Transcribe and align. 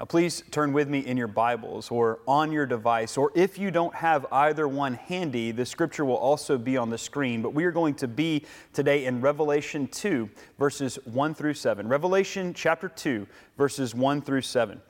Uh, 0.00 0.04
please 0.06 0.42
turn 0.50 0.72
with 0.72 0.88
me 0.88 1.00
in 1.00 1.14
your 1.14 1.26
Bibles 1.26 1.90
or 1.90 2.20
on 2.26 2.50
your 2.50 2.64
device, 2.64 3.18
or 3.18 3.30
if 3.34 3.58
you 3.58 3.70
don't 3.70 3.94
have 3.94 4.24
either 4.32 4.66
one 4.66 4.94
handy, 4.94 5.52
the 5.52 5.66
scripture 5.66 6.06
will 6.06 6.16
also 6.16 6.56
be 6.56 6.78
on 6.78 6.88
the 6.88 6.96
screen. 6.96 7.42
But 7.42 7.52
we 7.52 7.64
are 7.64 7.70
going 7.70 7.92
to 7.96 8.08
be 8.08 8.46
today 8.72 9.04
in 9.04 9.20
Revelation 9.20 9.86
2, 9.88 10.30
verses 10.58 10.98
1 11.04 11.34
through 11.34 11.52
7. 11.52 11.86
Revelation 11.86 12.54
chapter 12.54 12.88
2, 12.88 13.26
verses 13.58 13.94
1 13.94 14.22
through 14.22 14.40
7. 14.40 14.80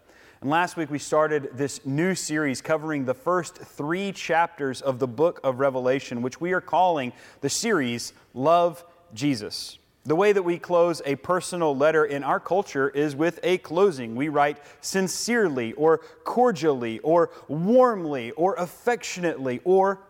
And 0.43 0.51
last 0.51 0.77
week 0.77 0.93
we 0.93 1.01
started 1.01 1.51
this 1.55 1.85
new 1.85 2.15
series 2.15 2.63
covering 2.63 3.05
the 3.05 3.13
first 3.13 3.57
three 3.57 4.13
chapters 4.13 4.81
of 4.81 5.01
the 5.01 5.09
book 5.09 5.41
of 5.43 5.59
Revelation, 5.59 6.23
which 6.23 6.41
we 6.41 6.53
are 6.53 6.61
calling 6.61 7.13
the 7.41 7.51
series 7.51 8.13
Love 8.33 8.85
Jesus. 9.13 9.80
The 10.07 10.17
way 10.17 10.33
that 10.33 10.43
we 10.43 10.59
close 10.59 11.03
a 11.05 11.17
personal 11.17 11.77
letter 11.77 12.05
in 12.05 12.25
our 12.25 12.41
culture 12.41 12.89
is 12.89 13.15
with 13.15 13.39
a 13.43 13.59
closing. 13.59 14.17
We 14.17 14.29
write 14.29 14.59
sincerely 14.81 15.73
or 15.75 15.99
cordially 16.25 17.01
or 17.01 17.31
warmly 17.49 18.31
or 18.33 18.55
affectionately 18.55 19.61
or 19.63 20.01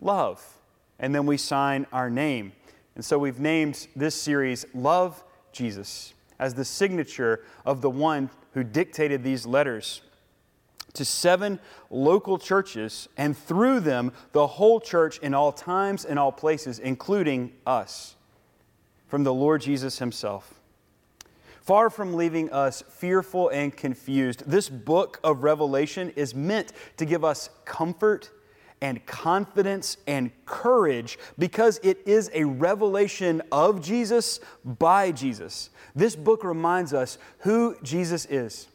love. 0.00 0.42
And 0.98 1.14
then 1.14 1.26
we 1.26 1.36
sign 1.36 1.86
our 1.92 2.08
name. 2.08 2.52
And 2.94 3.04
so 3.04 3.18
we've 3.18 3.40
named 3.40 3.86
this 3.94 4.14
series 4.14 4.64
Love 4.72 5.22
Jesus 5.52 6.14
as 6.38 6.54
the 6.54 6.64
signature 6.64 7.44
of 7.66 7.82
the 7.82 7.90
one 7.90 8.30
who 8.54 8.64
dictated 8.64 9.22
these 9.22 9.44
letters 9.44 10.00
to 10.94 11.04
seven 11.04 11.58
local 11.90 12.38
churches, 12.38 13.08
and 13.16 13.36
through 13.36 13.80
them, 13.80 14.12
the 14.30 14.46
whole 14.46 14.80
church 14.80 15.18
in 15.18 15.34
all 15.34 15.50
times 15.50 16.04
and 16.04 16.20
all 16.20 16.30
places, 16.30 16.78
including 16.78 17.52
us 17.66 18.14
from 19.06 19.24
the 19.24 19.34
Lord 19.34 19.60
Jesus 19.62 19.98
Himself. 19.98 20.60
Far 21.62 21.88
from 21.88 22.14
leaving 22.14 22.52
us 22.52 22.82
fearful 22.82 23.48
and 23.48 23.74
confused, 23.74 24.42
this 24.46 24.68
book 24.68 25.18
of 25.24 25.42
Revelation 25.42 26.10
is 26.10 26.34
meant 26.34 26.72
to 26.98 27.06
give 27.06 27.24
us 27.24 27.48
comfort 27.64 28.30
and 28.82 29.04
confidence 29.06 29.96
and 30.06 30.30
courage 30.44 31.18
because 31.38 31.80
it 31.82 32.00
is 32.04 32.30
a 32.34 32.44
revelation 32.44 33.40
of 33.50 33.80
Jesus 33.80 34.40
by 34.62 35.10
Jesus. 35.10 35.70
This 35.94 36.14
book 36.14 36.44
reminds 36.44 36.92
us 36.92 37.16
who 37.38 37.76
Jesus 37.82 38.26
is, 38.26 38.68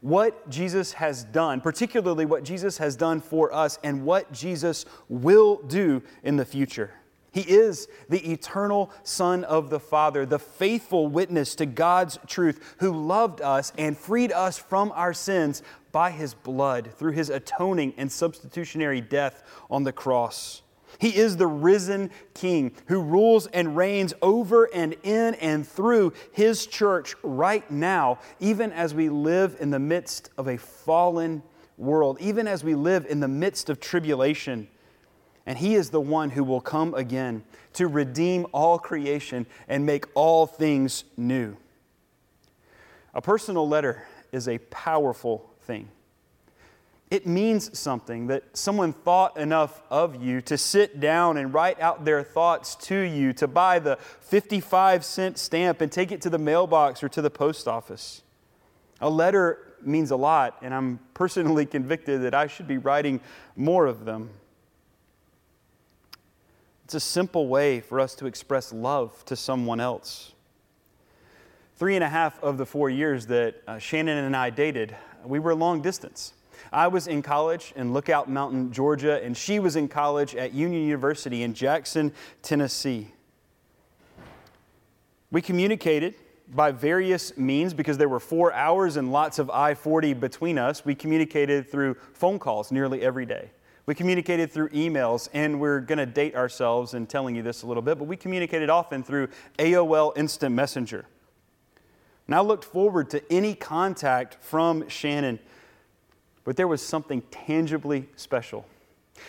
what 0.00 0.48
Jesus 0.48 0.94
has 0.94 1.24
done, 1.24 1.60
particularly 1.60 2.24
what 2.24 2.42
Jesus 2.42 2.78
has 2.78 2.96
done 2.96 3.20
for 3.20 3.52
us, 3.52 3.78
and 3.84 4.06
what 4.06 4.32
Jesus 4.32 4.86
will 5.10 5.56
do 5.56 6.02
in 6.22 6.36
the 6.36 6.46
future. 6.46 6.92
He 7.32 7.42
is 7.42 7.86
the 8.08 8.32
eternal 8.32 8.90
Son 9.04 9.44
of 9.44 9.70
the 9.70 9.80
Father, 9.80 10.26
the 10.26 10.38
faithful 10.38 11.06
witness 11.06 11.54
to 11.56 11.66
God's 11.66 12.18
truth, 12.26 12.76
who 12.78 12.92
loved 12.92 13.40
us 13.40 13.72
and 13.78 13.96
freed 13.96 14.32
us 14.32 14.58
from 14.58 14.92
our 14.94 15.12
sins 15.12 15.62
by 15.92 16.10
his 16.10 16.34
blood 16.34 16.92
through 16.96 17.12
his 17.12 17.30
atoning 17.30 17.94
and 17.96 18.10
substitutionary 18.10 19.00
death 19.00 19.42
on 19.70 19.84
the 19.84 19.92
cross. 19.92 20.62
He 20.98 21.16
is 21.16 21.36
the 21.36 21.46
risen 21.46 22.10
King 22.34 22.72
who 22.86 23.00
rules 23.00 23.46
and 23.46 23.76
reigns 23.76 24.12
over 24.20 24.64
and 24.74 24.96
in 25.04 25.34
and 25.36 25.66
through 25.66 26.12
his 26.32 26.66
church 26.66 27.14
right 27.22 27.68
now, 27.70 28.18
even 28.40 28.72
as 28.72 28.92
we 28.92 29.08
live 29.08 29.56
in 29.60 29.70
the 29.70 29.78
midst 29.78 30.30
of 30.36 30.48
a 30.48 30.58
fallen 30.58 31.42
world, 31.78 32.18
even 32.20 32.48
as 32.48 32.64
we 32.64 32.74
live 32.74 33.06
in 33.08 33.20
the 33.20 33.28
midst 33.28 33.70
of 33.70 33.78
tribulation 33.78 34.68
and 35.50 35.58
he 35.58 35.74
is 35.74 35.90
the 35.90 36.00
one 36.00 36.30
who 36.30 36.44
will 36.44 36.60
come 36.60 36.94
again 36.94 37.42
to 37.72 37.88
redeem 37.88 38.46
all 38.52 38.78
creation 38.78 39.44
and 39.66 39.84
make 39.84 40.04
all 40.14 40.46
things 40.46 41.02
new. 41.16 41.56
A 43.14 43.20
personal 43.20 43.68
letter 43.68 44.06
is 44.30 44.46
a 44.46 44.58
powerful 44.58 45.50
thing. 45.62 45.88
It 47.10 47.26
means 47.26 47.76
something 47.76 48.28
that 48.28 48.56
someone 48.56 48.92
thought 48.92 49.36
enough 49.36 49.82
of 49.90 50.22
you 50.22 50.40
to 50.42 50.56
sit 50.56 51.00
down 51.00 51.36
and 51.36 51.52
write 51.52 51.80
out 51.80 52.04
their 52.04 52.22
thoughts 52.22 52.76
to 52.86 53.00
you, 53.00 53.32
to 53.32 53.48
buy 53.48 53.80
the 53.80 53.96
55 54.20 55.04
cent 55.04 55.36
stamp 55.36 55.80
and 55.80 55.90
take 55.90 56.12
it 56.12 56.20
to 56.20 56.30
the 56.30 56.38
mailbox 56.38 57.02
or 57.02 57.08
to 57.08 57.20
the 57.20 57.28
post 57.28 57.66
office. 57.66 58.22
A 59.00 59.10
letter 59.10 59.74
means 59.82 60.12
a 60.12 60.16
lot, 60.16 60.58
and 60.62 60.72
I'm 60.72 61.00
personally 61.12 61.66
convicted 61.76 62.22
that 62.22 62.34
I 62.36 62.46
should 62.46 62.68
be 62.68 62.78
writing 62.78 63.18
more 63.56 63.86
of 63.86 64.04
them. 64.04 64.30
It's 66.90 66.96
a 66.96 66.98
simple 66.98 67.46
way 67.46 67.78
for 67.78 68.00
us 68.00 68.16
to 68.16 68.26
express 68.26 68.72
love 68.72 69.24
to 69.26 69.36
someone 69.36 69.78
else. 69.78 70.32
Three 71.76 71.94
and 71.94 72.02
a 72.02 72.08
half 72.08 72.42
of 72.42 72.58
the 72.58 72.66
four 72.66 72.90
years 72.90 73.26
that 73.26 73.62
uh, 73.68 73.78
Shannon 73.78 74.18
and 74.18 74.34
I 74.34 74.50
dated, 74.50 74.96
we 75.24 75.38
were 75.38 75.54
long 75.54 75.82
distance. 75.82 76.32
I 76.72 76.88
was 76.88 77.06
in 77.06 77.22
college 77.22 77.72
in 77.76 77.92
Lookout 77.92 78.28
Mountain, 78.28 78.72
Georgia, 78.72 79.22
and 79.22 79.36
she 79.36 79.60
was 79.60 79.76
in 79.76 79.86
college 79.86 80.34
at 80.34 80.52
Union 80.52 80.82
University 80.82 81.44
in 81.44 81.54
Jackson, 81.54 82.12
Tennessee. 82.42 83.12
We 85.30 85.42
communicated 85.42 86.16
by 86.48 86.72
various 86.72 87.36
means 87.36 87.72
because 87.72 87.98
there 87.98 88.08
were 88.08 88.18
four 88.18 88.52
hours 88.52 88.96
and 88.96 89.12
lots 89.12 89.38
of 89.38 89.48
I 89.48 89.74
40 89.74 90.14
between 90.14 90.58
us. 90.58 90.84
We 90.84 90.96
communicated 90.96 91.70
through 91.70 91.94
phone 92.14 92.40
calls 92.40 92.72
nearly 92.72 93.00
every 93.00 93.26
day. 93.26 93.52
We 93.90 93.96
communicated 93.96 94.52
through 94.52 94.68
emails, 94.68 95.28
and 95.34 95.58
we're 95.58 95.80
going 95.80 95.98
to 95.98 96.06
date 96.06 96.36
ourselves 96.36 96.94
in 96.94 97.08
telling 97.08 97.34
you 97.34 97.42
this 97.42 97.64
a 97.64 97.66
little 97.66 97.82
bit, 97.82 97.98
but 97.98 98.04
we 98.04 98.16
communicated 98.16 98.70
often 98.70 99.02
through 99.02 99.26
AOL 99.58 100.16
Instant 100.16 100.54
Messenger. 100.54 101.06
And 102.28 102.36
I 102.36 102.40
looked 102.40 102.64
forward 102.64 103.10
to 103.10 103.32
any 103.32 103.56
contact 103.56 104.36
from 104.40 104.88
Shannon, 104.88 105.40
but 106.44 106.56
there 106.56 106.68
was 106.68 106.80
something 106.80 107.22
tangibly 107.32 108.08
special 108.14 108.64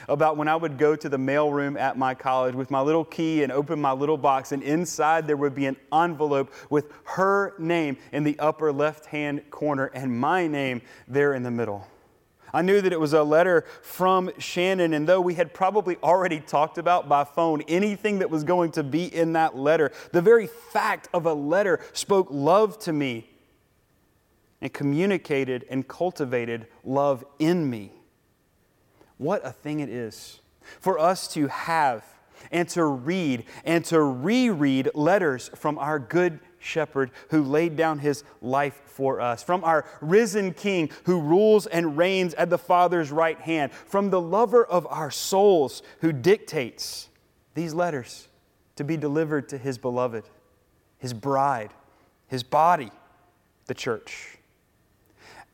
about 0.08 0.38
when 0.38 0.48
I 0.48 0.58
would 0.58 0.78
go 0.78 0.96
to 0.96 1.10
the 1.10 1.18
mailroom 1.18 1.76
at 1.76 1.98
my 1.98 2.14
college 2.14 2.54
with 2.54 2.70
my 2.70 2.82
little 2.82 3.04
key 3.04 3.42
and 3.42 3.52
open 3.52 3.82
my 3.82 3.94
little 3.94 4.16
box, 4.16 4.52
and 4.52 4.62
inside 4.62 5.26
there 5.26 5.38
would 5.38 5.56
be 5.56 5.66
an 5.66 5.78
envelope 5.92 6.54
with 6.70 6.94
her 7.06 7.56
name 7.58 7.98
in 8.12 8.24
the 8.24 8.38
upper 8.38 8.72
left 8.72 9.08
hand 9.08 9.42
corner 9.50 9.88
and 9.96 10.16
my 10.16 10.46
name 10.46 10.84
there 11.08 11.34
in 11.34 11.42
the 11.42 11.50
middle. 11.50 11.88
I 12.54 12.62
knew 12.62 12.82
that 12.82 12.92
it 12.92 13.00
was 13.00 13.14
a 13.14 13.24
letter 13.24 13.66
from 13.82 14.32
Shannon, 14.38 14.94
and 14.94 15.08
though 15.08 15.22
we 15.22 15.36
had 15.36 15.54
probably 15.54 15.98
already 16.04 16.40
talked 16.40 16.78
about 16.78 17.08
by 17.08 17.24
phone 17.24 17.62
anything 17.68 18.20
that 18.20 18.30
was 18.30 18.44
going 18.44 18.72
to 18.72 18.84
be 18.84 19.06
in 19.06 19.34
that 19.34 19.56
letter, 19.56 19.92
the 20.12 20.22
very 20.22 20.48
fact 20.48 21.08
of 21.14 21.26
a 21.26 21.34
letter 21.34 21.80
spoke 21.94 22.28
love 22.30 22.78
to 22.80 22.94
me 22.94 23.30
and 24.62 24.72
communicated 24.72 25.66
and 25.70 25.88
cultivated 25.88 26.68
love 26.84 27.26
in 27.40 27.70
me. 27.70 27.92
What 29.18 29.46
a 29.46 29.52
thing 29.52 29.80
it 29.80 29.90
is 29.90 30.40
for 30.80 31.00
us 31.00 31.28
to 31.34 31.48
have 31.48 32.04
and 32.52 32.68
to 32.70 32.86
read 32.86 33.46
and 33.66 33.84
to 33.86 34.02
reread 34.02 34.90
letters 34.94 35.50
from 35.56 35.78
our 35.78 36.00
good 36.00 36.40
shepherd 36.60 37.12
who 37.30 37.44
laid 37.44 37.76
down 37.76 38.00
his 38.00 38.24
life 38.42 38.82
for 38.86 39.20
us, 39.20 39.44
from 39.44 39.64
our 39.64 39.86
risen 40.00 40.54
King 40.54 40.90
who 41.06 41.20
rules 41.20 41.66
and 41.68 41.98
reigns 41.98 42.34
at 42.36 42.50
the 42.50 42.58
Father's 42.58 43.12
right 43.12 43.40
hand, 43.40 43.72
from 43.72 44.10
the 44.10 44.22
lover 44.22 44.64
of 44.64 44.86
our 44.88 45.12
souls 45.12 45.82
who 46.02 46.12
dictates 46.12 47.10
these 47.56 47.74
letters 47.74 48.28
to 48.76 48.84
be 48.84 48.98
delivered 48.98 49.50
to 49.50 49.58
his 49.58 49.78
beloved, 49.78 50.24
his 50.98 51.14
bride, 51.14 51.72
his 52.28 52.44
body, 52.44 52.92
the 53.66 53.74
church. 53.74 54.38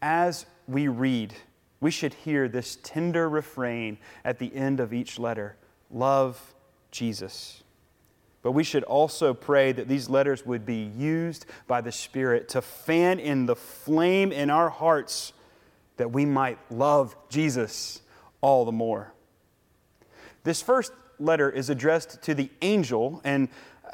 As 0.01 0.45
we 0.67 0.87
read, 0.87 1.33
we 1.79 1.91
should 1.91 2.13
hear 2.13 2.47
this 2.47 2.77
tender 2.83 3.29
refrain 3.29 3.97
at 4.23 4.39
the 4.39 4.53
end 4.55 4.79
of 4.79 4.93
each 4.93 5.19
letter 5.19 5.55
love 5.89 6.53
Jesus. 6.91 7.63
But 8.41 8.51
we 8.51 8.63
should 8.63 8.83
also 8.83 9.33
pray 9.33 9.71
that 9.71 9.87
these 9.87 10.09
letters 10.09 10.45
would 10.45 10.65
be 10.65 10.91
used 10.97 11.45
by 11.67 11.81
the 11.81 11.91
Spirit 11.91 12.49
to 12.49 12.61
fan 12.61 13.19
in 13.19 13.45
the 13.45 13.55
flame 13.55 14.31
in 14.31 14.49
our 14.49 14.69
hearts 14.69 15.33
that 15.97 16.11
we 16.11 16.25
might 16.25 16.59
love 16.71 17.15
Jesus 17.29 18.01
all 18.41 18.63
the 18.63 18.71
more. 18.71 19.11
This 20.43 20.61
first 20.61 20.93
letter 21.19 21.49
is 21.49 21.69
addressed 21.69 22.21
to 22.21 22.33
the 22.33 22.49
angel, 22.61 23.19
and 23.23 23.49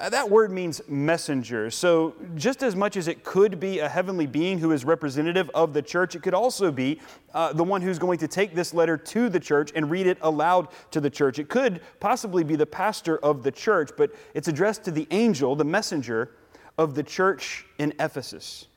that 0.10 0.30
word 0.30 0.52
means 0.52 0.82
messenger. 0.88 1.70
So, 1.70 2.16
just 2.36 2.64
as 2.64 2.76
much 2.76 2.98
as 2.98 3.08
it 3.08 3.24
could 3.24 3.60
be 3.60 3.80
a 3.80 3.90
heavenly 3.90 4.26
being 4.26 4.60
who 4.60 4.72
is 4.72 4.86
representative 4.86 5.50
of 5.54 5.74
the 5.74 5.82
church, 5.82 6.16
it 6.16 6.24
could 6.24 6.34
also 6.34 6.72
be 6.72 7.00
uh, 7.34 7.54
the 7.54 7.64
one 7.64 7.82
who's 7.82 8.00
going 8.00 8.18
to 8.20 8.28
take 8.28 8.56
this 8.56 8.74
letter 8.74 8.98
to 8.98 9.30
the 9.30 9.40
church 9.40 9.72
and 9.76 9.90
read 9.90 10.08
it 10.08 10.18
aloud 10.22 10.70
to 10.92 11.02
the 11.02 11.10
church. 11.10 11.40
It 11.40 11.50
could 11.50 11.82
possibly 12.00 12.44
be 12.44 12.56
the 12.56 12.66
pastor 12.66 13.18
of 13.18 13.44
the 13.44 13.52
church, 13.52 13.92
but 13.98 14.12
it's 14.34 14.48
addressed 14.48 14.84
to 14.86 14.92
the 14.92 15.08
angel, 15.12 15.56
the 15.56 15.66
messenger 15.66 16.32
of 16.78 16.96
the 16.96 17.04
church 17.04 17.66
in 17.78 17.94
Ephesus. 18.00 18.68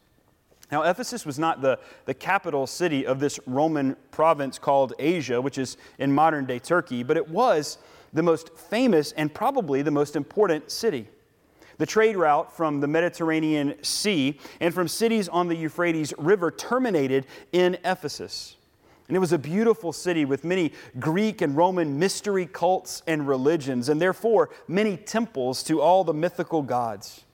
Now, 0.71 0.83
Ephesus 0.83 1.25
was 1.25 1.39
not 1.39 1.62
the, 1.62 1.79
the 2.07 2.15
capital 2.15 2.67
city 2.67 3.07
of 3.07 3.21
this 3.21 3.39
Roman 3.47 3.97
province 4.11 4.59
called 4.59 4.95
Asia, 4.99 5.41
which 5.41 5.59
is 5.59 5.77
in 5.99 6.12
modern 6.12 6.45
day 6.45 6.59
Turkey, 6.59 7.03
but 7.03 7.17
it 7.17 7.29
was 7.29 7.79
the 8.12 8.23
most 8.23 8.56
famous 8.56 9.12
and 9.12 9.32
probably 9.32 9.82
the 9.82 9.91
most 9.91 10.17
important 10.17 10.70
city. 10.70 11.08
The 11.79 11.87
trade 11.87 12.17
route 12.17 12.56
from 12.56 12.81
the 12.81 12.87
Mediterranean 12.87 13.82
Sea 13.82 14.38
and 14.61 14.73
from 14.73 14.88
cities 14.88 15.29
on 15.29 15.49
the 15.49 15.56
Euphrates 15.56 16.14
River 16.17 16.50
terminated 16.50 17.26
in 17.53 17.76
Ephesus. 17.85 18.56
And 19.08 19.17
it 19.17 19.20
was 19.20 19.32
a 19.32 19.38
beautiful 19.38 19.93
city 19.93 20.25
with 20.25 20.43
many 20.43 20.73
Greek 20.99 21.41
and 21.41 21.56
Roman 21.56 21.99
mystery 21.99 22.47
cults 22.47 23.03
and 23.06 23.29
religions, 23.29 23.88
and 23.88 24.00
therefore 24.00 24.50
many 24.67 24.97
temples 24.97 25.62
to 25.64 25.81
all 25.81 26.02
the 26.02 26.14
mythical 26.14 26.62
gods. 26.62 27.25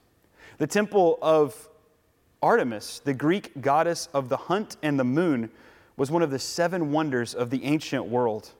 The 0.59 0.67
temple 0.67 1.17
of 1.21 1.69
Artemis, 2.43 2.99
the 2.99 3.13
Greek 3.13 3.59
goddess 3.61 4.07
of 4.13 4.29
the 4.29 4.37
hunt 4.37 4.77
and 4.83 4.99
the 4.99 5.03
moon, 5.03 5.49
was 5.95 6.11
one 6.11 6.21
of 6.21 6.29
the 6.29 6.39
seven 6.39 6.91
wonders 6.91 7.33
of 7.33 7.49
the 7.49 7.63
ancient 7.63 8.05
world. 8.05 8.51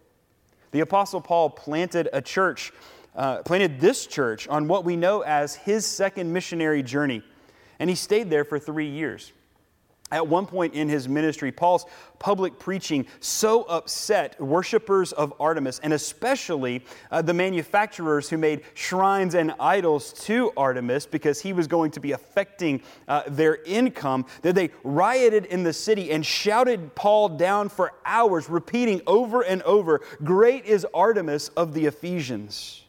The 0.73 0.81
Apostle 0.81 1.21
Paul 1.21 1.49
planted 1.49 2.09
a 2.11 2.21
church 2.21 2.73
uh, 3.15 3.43
planted 3.43 3.79
this 3.79 4.07
church 4.07 4.47
on 4.47 4.67
what 4.67 4.83
we 4.83 4.95
know 4.95 5.21
as 5.21 5.55
his 5.55 5.85
second 5.85 6.33
missionary 6.33 6.81
journey. 6.81 7.21
And 7.79 7.89
he 7.89 7.95
stayed 7.95 8.29
there 8.29 8.43
for 8.43 8.57
three 8.57 8.89
years. 8.89 9.31
At 10.13 10.27
one 10.27 10.45
point 10.45 10.75
in 10.75 10.89
his 10.89 11.09
ministry, 11.09 11.51
Paul's 11.51 11.87
public 12.19 12.59
preaching 12.59 13.07
so 13.19 13.63
upset 13.63 14.39
worshippers 14.39 15.11
of 15.11 15.33
Artemis, 15.39 15.79
and 15.79 15.91
especially 15.91 16.85
uh, 17.09 17.23
the 17.23 17.33
manufacturers 17.33 18.29
who 18.29 18.37
made 18.37 18.61
shrines 18.75 19.33
and 19.33 19.55
idols 19.59 20.13
to 20.25 20.53
Artemis 20.55 21.07
because 21.07 21.41
he 21.41 21.51
was 21.51 21.67
going 21.67 21.89
to 21.89 21.99
be 21.99 22.11
affecting 22.11 22.83
uh, 23.07 23.23
their 23.27 23.55
income, 23.63 24.27
that 24.43 24.53
they 24.53 24.69
rioted 24.83 25.45
in 25.45 25.63
the 25.63 25.73
city 25.73 26.11
and 26.11 26.23
shouted 26.23 26.93
Paul 26.93 27.29
down 27.29 27.67
for 27.67 27.91
hours, 28.05 28.47
repeating 28.47 29.01
over 29.07 29.41
and 29.41 29.63
over, 29.63 30.01
Great 30.23 30.65
is 30.65 30.85
Artemis 30.93 31.49
of 31.49 31.73
the 31.73 31.87
Ephesians. 31.87 32.83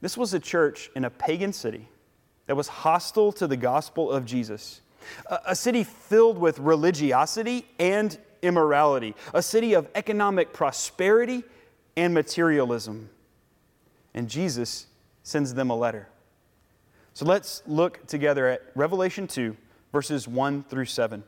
This 0.00 0.16
was 0.16 0.34
a 0.34 0.40
church 0.40 0.90
in 0.96 1.04
a 1.04 1.10
pagan 1.10 1.52
city 1.52 1.88
that 2.46 2.56
was 2.56 2.66
hostile 2.66 3.30
to 3.30 3.46
the 3.46 3.56
gospel 3.56 4.10
of 4.10 4.24
Jesus, 4.24 4.80
a, 5.46 5.54
city 5.54 5.84
filled 5.84 6.38
with 6.38 6.58
religiosity 6.58 7.66
and 7.78 8.16
immorality, 8.42 9.14
a 9.34 9.42
city 9.42 9.74
of 9.74 9.88
economic 9.94 10.52
prosperity 10.52 11.44
and 11.96 12.14
materialism. 12.14 13.10
And 14.14 14.28
Jesus 14.28 14.86
sends 15.22 15.54
them 15.54 15.70
a 15.70 15.76
letter. 15.76 16.08
So 17.14 17.24
let's 17.24 17.62
look 17.66 18.06
together 18.06 18.48
at 18.48 18.62
Revelation 18.74 19.26
2, 19.26 19.56
verses 19.92 20.26
1 20.26 20.64
through 20.64 20.86
7. 20.86 21.22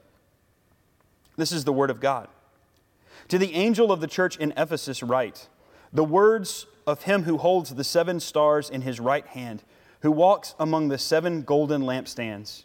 This 1.36 1.52
is 1.52 1.64
the 1.64 1.72
Word 1.72 1.90
of 1.90 2.00
God. 2.00 2.28
To 3.28 3.38
the 3.38 3.54
angel 3.54 3.92
of 3.92 4.00
the 4.00 4.06
church 4.06 4.36
in 4.36 4.52
Ephesus, 4.56 5.02
write 5.02 5.48
the 5.92 6.04
words 6.04 6.66
of 6.86 7.02
him 7.02 7.24
who 7.24 7.38
holds 7.38 7.74
the 7.74 7.84
seven 7.84 8.20
stars 8.20 8.70
in 8.70 8.82
his 8.82 8.98
right 8.98 9.26
hand, 9.26 9.62
who 10.00 10.10
walks 10.10 10.54
among 10.58 10.88
the 10.88 10.98
seven 10.98 11.42
golden 11.42 11.82
lampstands. 11.82 12.64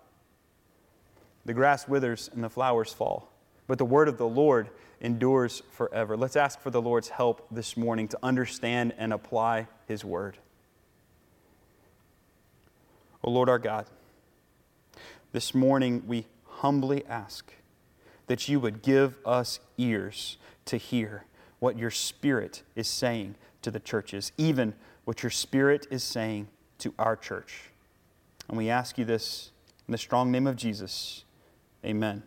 The 1.45 1.53
grass 1.53 1.87
withers 1.87 2.29
and 2.33 2.43
the 2.43 2.49
flowers 2.49 2.93
fall, 2.93 3.31
but 3.67 3.77
the 3.77 3.85
word 3.85 4.07
of 4.07 4.17
the 4.17 4.27
Lord 4.27 4.69
endures 4.99 5.63
forever. 5.71 6.15
Let's 6.15 6.35
ask 6.35 6.59
for 6.61 6.69
the 6.69 6.81
Lord's 6.81 7.09
help 7.09 7.47
this 7.49 7.75
morning 7.75 8.07
to 8.09 8.19
understand 8.21 8.93
and 8.97 9.11
apply 9.11 9.67
his 9.87 10.05
word. 10.05 10.37
O 13.23 13.31
Lord 13.31 13.49
our 13.49 13.59
God, 13.59 13.87
this 15.31 15.53
morning 15.55 16.03
we 16.05 16.27
humbly 16.45 17.03
ask 17.07 17.51
that 18.27 18.47
you 18.47 18.59
would 18.59 18.81
give 18.81 19.15
us 19.25 19.59
ears 19.77 20.37
to 20.65 20.77
hear 20.77 21.25
what 21.59 21.77
your 21.77 21.91
Spirit 21.91 22.63
is 22.75 22.87
saying 22.87 23.35
to 23.61 23.71
the 23.71 23.79
churches, 23.79 24.31
even 24.37 24.73
what 25.05 25.23
your 25.23 25.29
Spirit 25.29 25.87
is 25.89 26.03
saying 26.03 26.47
to 26.79 26.93
our 26.97 27.15
church. 27.15 27.71
And 28.47 28.57
we 28.57 28.69
ask 28.69 28.97
you 28.97 29.05
this 29.05 29.51
in 29.87 29.91
the 29.91 29.97
strong 29.97 30.31
name 30.31 30.47
of 30.47 30.55
Jesus. 30.55 31.23
Amen. 31.85 32.23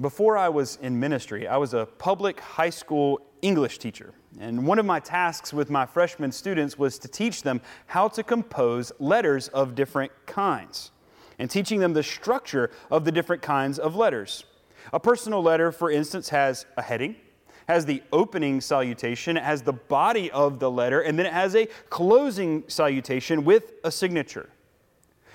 Before 0.00 0.38
I 0.38 0.48
was 0.48 0.78
in 0.80 1.00
ministry, 1.00 1.48
I 1.48 1.56
was 1.56 1.74
a 1.74 1.86
public 1.86 2.38
high 2.38 2.70
school 2.70 3.20
English 3.42 3.78
teacher. 3.78 4.12
And 4.38 4.66
one 4.66 4.78
of 4.78 4.86
my 4.86 5.00
tasks 5.00 5.52
with 5.52 5.70
my 5.70 5.86
freshman 5.86 6.30
students 6.30 6.78
was 6.78 6.98
to 7.00 7.08
teach 7.08 7.42
them 7.42 7.60
how 7.86 8.08
to 8.08 8.22
compose 8.22 8.92
letters 8.98 9.48
of 9.48 9.74
different 9.74 10.12
kinds 10.26 10.92
and 11.38 11.50
teaching 11.50 11.80
them 11.80 11.94
the 11.94 12.02
structure 12.02 12.70
of 12.90 13.04
the 13.04 13.12
different 13.12 13.42
kinds 13.42 13.78
of 13.78 13.96
letters. 13.96 14.44
A 14.92 15.00
personal 15.00 15.42
letter, 15.42 15.72
for 15.72 15.90
instance, 15.90 16.28
has 16.28 16.66
a 16.76 16.82
heading, 16.82 17.16
has 17.68 17.84
the 17.84 18.02
opening 18.12 18.60
salutation, 18.60 19.36
it 19.36 19.42
has 19.42 19.62
the 19.62 19.72
body 19.72 20.30
of 20.30 20.58
the 20.58 20.70
letter, 20.70 21.00
and 21.00 21.18
then 21.18 21.26
it 21.26 21.32
has 21.32 21.54
a 21.54 21.66
closing 21.90 22.64
salutation 22.68 23.44
with 23.44 23.72
a 23.84 23.90
signature. 23.90 24.48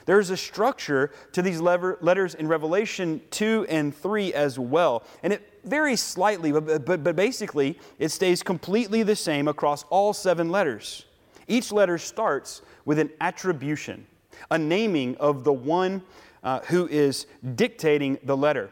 There's 0.05 0.29
a 0.29 0.37
structure 0.37 1.11
to 1.31 1.41
these 1.41 1.61
letters 1.61 2.35
in 2.35 2.47
Revelation 2.47 3.21
2 3.31 3.67
and 3.69 3.95
3 3.95 4.33
as 4.33 4.59
well. 4.59 5.03
And 5.21 5.31
it 5.31 5.59
varies 5.63 6.01
slightly, 6.01 6.51
but, 6.51 6.85
but, 6.85 7.03
but 7.03 7.15
basically, 7.15 7.79
it 7.99 8.09
stays 8.09 8.43
completely 8.43 9.03
the 9.03 9.15
same 9.15 9.47
across 9.47 9.83
all 9.89 10.13
seven 10.13 10.49
letters. 10.49 11.05
Each 11.47 11.71
letter 11.71 11.97
starts 11.97 12.61
with 12.85 12.99
an 12.99 13.11
attribution, 13.21 14.05
a 14.51 14.57
naming 14.57 15.15
of 15.17 15.43
the 15.43 15.53
one 15.53 16.03
uh, 16.43 16.59
who 16.61 16.87
is 16.87 17.25
dictating 17.55 18.17
the 18.23 18.35
letter. 18.35 18.69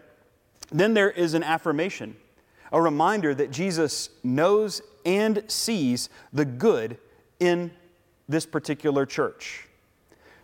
Then 0.71 0.93
there 0.93 1.11
is 1.11 1.33
an 1.33 1.43
affirmation, 1.43 2.15
a 2.71 2.81
reminder 2.81 3.33
that 3.35 3.51
Jesus 3.51 4.09
knows 4.23 4.81
and 5.05 5.43
sees 5.47 6.09
the 6.31 6.45
good 6.45 6.97
in 7.39 7.71
this 8.27 8.45
particular 8.45 9.05
church. 9.05 9.67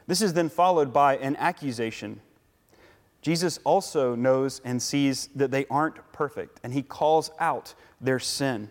This 0.08 0.22
is 0.22 0.34
then 0.34 0.50
followed 0.50 0.94
by 0.94 1.18
an 1.18 1.36
accusation. 1.36 2.22
Jesus 3.22 3.60
also 3.64 4.16
knows 4.16 4.62
and 4.64 4.82
sees 4.82 5.28
that 5.36 5.52
they 5.52 5.66
aren't 5.66 5.98
perfect, 6.14 6.60
and 6.64 6.74
he 6.74 6.82
calls 6.82 7.30
out 7.40 7.74
their 8.00 8.20
sin. 8.20 8.70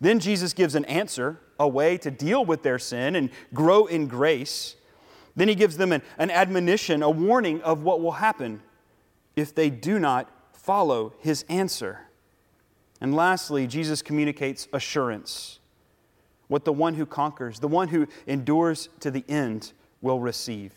Then 0.00 0.18
Jesus 0.18 0.52
gives 0.52 0.74
an 0.74 0.84
answer, 0.86 1.40
a 1.60 1.68
way 1.68 1.96
to 1.98 2.10
deal 2.10 2.44
with 2.44 2.62
their 2.62 2.78
sin 2.78 3.16
and 3.16 3.30
grow 3.52 3.86
in 3.86 4.06
grace. 4.06 4.76
Then 5.36 5.48
he 5.48 5.54
gives 5.54 5.76
them 5.76 5.92
an, 5.92 6.02
an 6.18 6.30
admonition, 6.30 7.02
a 7.02 7.10
warning 7.10 7.62
of 7.62 7.82
what 7.82 8.00
will 8.00 8.12
happen 8.12 8.62
if 9.36 9.54
they 9.54 9.70
do 9.70 9.98
not 9.98 10.28
follow 10.52 11.14
his 11.20 11.44
answer. 11.48 12.00
And 13.00 13.14
lastly, 13.14 13.66
Jesus 13.66 14.02
communicates 14.02 14.66
assurance 14.72 15.60
what 16.48 16.64
the 16.64 16.72
one 16.72 16.94
who 16.94 17.06
conquers, 17.06 17.60
the 17.60 17.68
one 17.68 17.88
who 17.88 18.08
endures 18.26 18.88
to 19.00 19.10
the 19.10 19.24
end, 19.28 19.72
will 20.00 20.20
receive 20.20 20.72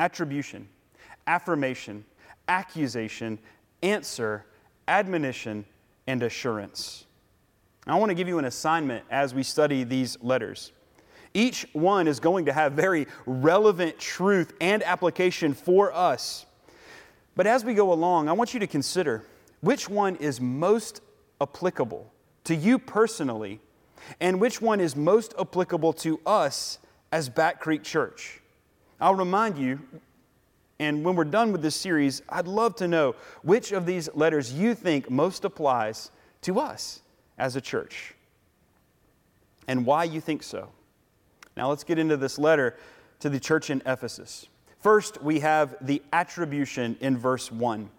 attribution, 0.00 0.68
affirmation, 1.26 2.04
accusation, 2.48 3.38
answer, 3.82 4.44
admonition, 4.86 5.64
and 6.06 6.22
assurance. 6.22 7.04
I 7.86 7.96
want 7.96 8.10
to 8.10 8.14
give 8.14 8.28
you 8.28 8.38
an 8.38 8.44
assignment 8.44 9.04
as 9.10 9.34
we 9.34 9.42
study 9.42 9.84
these 9.84 10.22
letters. 10.22 10.72
Each 11.34 11.66
one 11.72 12.08
is 12.08 12.20
going 12.20 12.46
to 12.46 12.52
have 12.52 12.72
very 12.72 13.06
relevant 13.26 13.98
truth 13.98 14.52
and 14.60 14.82
application 14.82 15.54
for 15.54 15.92
us. 15.92 16.46
But 17.36 17.46
as 17.46 17.64
we 17.64 17.74
go 17.74 17.92
along, 17.92 18.28
I 18.28 18.32
want 18.32 18.54
you 18.54 18.60
to 18.60 18.66
consider 18.66 19.24
which 19.60 19.88
one 19.88 20.16
is 20.16 20.40
most 20.40 21.00
applicable 21.40 22.10
to 22.44 22.54
you 22.54 22.78
personally 22.78 23.60
and 24.20 24.40
which 24.40 24.60
one 24.60 24.80
is 24.80 24.96
most 24.96 25.34
applicable 25.38 25.92
to 25.92 26.20
us 26.26 26.78
as 27.12 27.28
Back 27.28 27.60
Creek 27.60 27.82
Church. 27.82 28.40
I'll 29.00 29.14
remind 29.14 29.58
you, 29.58 29.80
and 30.78 31.04
when 31.04 31.16
we're 31.16 31.24
done 31.24 31.52
with 31.52 31.62
this 31.62 31.76
series, 31.76 32.22
I'd 32.28 32.46
love 32.46 32.76
to 32.76 32.88
know 32.88 33.14
which 33.42 33.72
of 33.72 33.86
these 33.86 34.08
letters 34.14 34.52
you 34.52 34.74
think 34.74 35.10
most 35.10 35.44
applies 35.44 36.10
to 36.42 36.60
us 36.60 37.02
as 37.38 37.56
a 37.56 37.60
church 37.60 38.14
and 39.66 39.84
why 39.84 40.04
you 40.04 40.20
think 40.20 40.42
so. 40.42 40.70
Now 41.56 41.68
let's 41.68 41.84
get 41.84 41.98
into 41.98 42.16
this 42.16 42.38
letter 42.38 42.76
to 43.20 43.28
the 43.28 43.40
church 43.40 43.70
in 43.70 43.82
Ephesus. 43.86 44.46
First, 44.80 45.22
we 45.22 45.40
have 45.40 45.76
the 45.80 46.02
attribution 46.12 46.96
in 47.00 47.18
verse 47.18 47.50
1. 47.50 47.90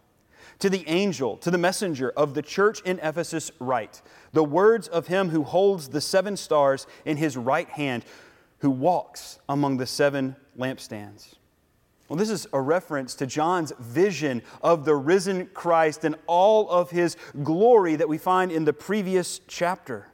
To 0.60 0.70
the 0.70 0.88
angel, 0.88 1.38
to 1.38 1.52
the 1.52 1.58
messenger 1.58 2.12
of 2.12 2.34
the 2.34 2.42
church 2.42 2.82
in 2.82 3.00
Ephesus, 3.00 3.52
write 3.60 4.02
the 4.34 4.44
words 4.44 4.88
of 4.88 5.08
him 5.08 5.30
who 5.30 5.44
holds 5.44 5.90
the 5.90 6.02
seven 6.02 6.36
stars 6.36 6.88
in 7.06 7.18
his 7.18 7.38
right 7.38 7.70
hand, 7.70 8.04
who 8.60 8.70
walks 8.70 9.40
among 9.48 9.78
the 9.78 9.86
seven 9.86 10.36
lampstands. 10.58 11.36
Well, 12.08 12.18
this 12.18 12.32
is 12.32 12.48
a 12.54 12.60
reference 12.60 13.14
to 13.16 13.28
John's 13.28 13.72
vision 13.80 14.42
of 14.64 14.84
the 14.84 14.96
risen 14.96 15.48
Christ 15.54 16.04
and 16.06 16.16
all 16.26 16.70
of 16.70 16.90
his 16.90 17.16
glory 17.44 17.96
that 17.98 18.10
we 18.10 18.18
find 18.18 18.52
in 18.52 18.66
the 18.66 18.74
previous 18.74 19.42
chapter. 19.48 20.08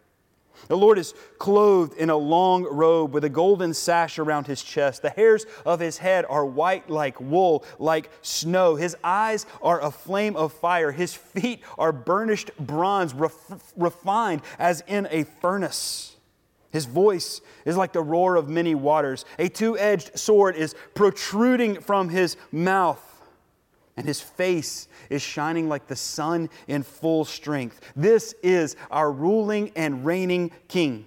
The 0.68 0.78
Lord 0.78 0.98
is 0.98 1.14
clothed 1.38 1.98
in 1.98 2.10
a 2.10 2.18
long 2.18 2.64
robe 2.64 3.14
with 3.14 3.24
a 3.24 3.30
golden 3.30 3.74
sash 3.74 4.20
around 4.20 4.48
his 4.48 4.64
chest. 4.64 5.02
The 5.02 5.10
hairs 5.10 5.46
of 5.66 5.80
his 5.80 5.98
head 5.98 6.26
are 6.28 6.46
white 6.46 6.90
like 6.90 7.20
wool, 7.22 7.64
like 7.78 8.10
snow. 8.22 8.76
His 8.76 8.96
eyes 9.04 9.46
are 9.62 9.82
a 9.82 9.92
flame 9.92 10.36
of 10.36 10.54
fire. 10.54 10.92
His 10.92 11.14
feet 11.14 11.62
are 11.78 11.92
burnished 11.92 12.52
bronze, 12.60 13.14
ref- 13.14 13.74
refined 13.76 14.42
as 14.58 14.84
in 14.88 15.08
a 15.12 15.24
furnace. 15.24 16.15
His 16.76 16.84
voice 16.84 17.40
is 17.64 17.78
like 17.78 17.94
the 17.94 18.02
roar 18.02 18.36
of 18.36 18.50
many 18.50 18.76
waters. 18.76 19.24
A 19.40 19.48
two 19.48 19.78
edged 19.80 20.20
sword 20.20 20.58
is 20.58 20.76
protruding 20.94 21.80
from 21.80 22.10
his 22.10 22.36
mouth 22.52 23.02
and 23.96 24.06
his 24.06 24.20
face 24.20 24.90
is 25.10 25.22
shining 25.22 25.70
like 25.70 25.88
the 25.88 25.96
sun 25.96 26.50
in 26.68 26.84
full 26.84 27.24
strength. 27.24 27.80
This 27.96 28.36
is 28.44 28.76
our 28.92 29.10
ruling 29.10 29.72
and 29.78 30.06
reigning 30.06 30.52
king. 30.68 31.06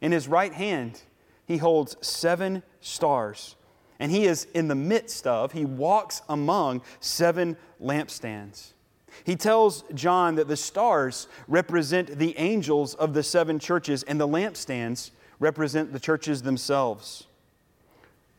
In 0.00 0.12
his 0.12 0.28
right 0.28 0.52
hand, 0.52 1.02
he 1.44 1.56
holds 1.56 1.96
seven 2.00 2.62
stars, 2.80 3.56
and 3.98 4.12
he 4.12 4.26
is 4.26 4.46
in 4.54 4.68
the 4.68 4.76
midst 4.76 5.26
of, 5.26 5.50
he 5.50 5.64
walks 5.64 6.22
among 6.28 6.82
seven 7.00 7.56
lampstands. 7.82 8.73
He 9.22 9.36
tells 9.36 9.84
John 9.94 10.34
that 10.34 10.48
the 10.48 10.56
stars 10.56 11.28
represent 11.46 12.18
the 12.18 12.36
angels 12.38 12.94
of 12.94 13.14
the 13.14 13.22
seven 13.22 13.58
churches, 13.58 14.02
and 14.02 14.20
the 14.20 14.28
lampstands 14.28 15.10
represent 15.38 15.92
the 15.92 16.00
churches 16.00 16.42
themselves. 16.42 17.26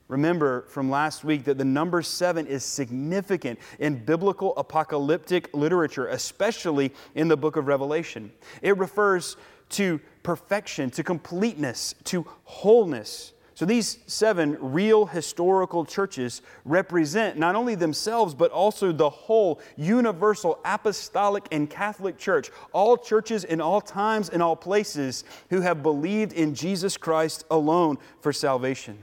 Remember 0.08 0.66
from 0.70 0.92
last 0.92 1.24
week 1.24 1.46
that 1.46 1.58
the 1.58 1.66
number 1.66 2.02
seven 2.04 2.46
is 2.46 2.64
significant 2.64 3.60
in 3.80 4.06
biblical 4.06 4.56
apocalyptic 4.56 5.50
literature, 5.54 6.08
especially 6.08 6.94
in 7.16 7.28
the 7.28 7.38
book 7.38 7.56
of 7.56 7.66
Revelation. 7.66 8.32
It 8.62 8.78
refers 8.78 9.36
to 9.70 10.00
perfection, 10.22 10.92
to 10.92 11.04
completeness, 11.04 11.96
to 12.06 12.26
wholeness. 12.44 13.34
So 13.56 13.64
these 13.64 14.00
seven 14.06 14.58
real 14.60 15.06
historical 15.06 15.86
churches 15.86 16.42
represent 16.66 17.38
not 17.38 17.56
only 17.56 17.76
themselves, 17.76 18.34
but 18.34 18.52
also 18.52 18.92
the 18.92 19.10
whole 19.10 19.62
universal 19.78 20.60
apostolic 20.66 21.48
and 21.54 21.70
Catholic 21.70 22.18
church, 22.18 22.52
all 22.74 22.98
churches 22.98 23.46
in 23.46 23.62
all 23.62 23.80
times 23.80 24.28
and 24.28 24.44
all 24.44 24.58
places 24.58 25.24
who 25.50 25.62
have 25.62 25.82
believed 25.82 26.34
in 26.34 26.54
Jesus 26.54 26.98
Christ 26.98 27.46
alone 27.50 27.98
for 28.20 28.34
salvation. 28.34 28.98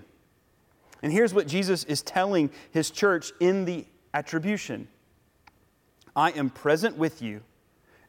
And 1.02 1.11
here's 1.11 1.32
what 1.32 1.47
Jesus 1.47 1.85
is 1.85 2.02
telling 2.02 2.50
his 2.73 2.90
church 2.90 3.32
in 3.40 3.64
the 3.64 3.87
attribution 4.12 4.87
I 6.14 6.30
am 6.32 6.50
present 6.50 6.99
with 6.99 7.23
you, 7.23 7.40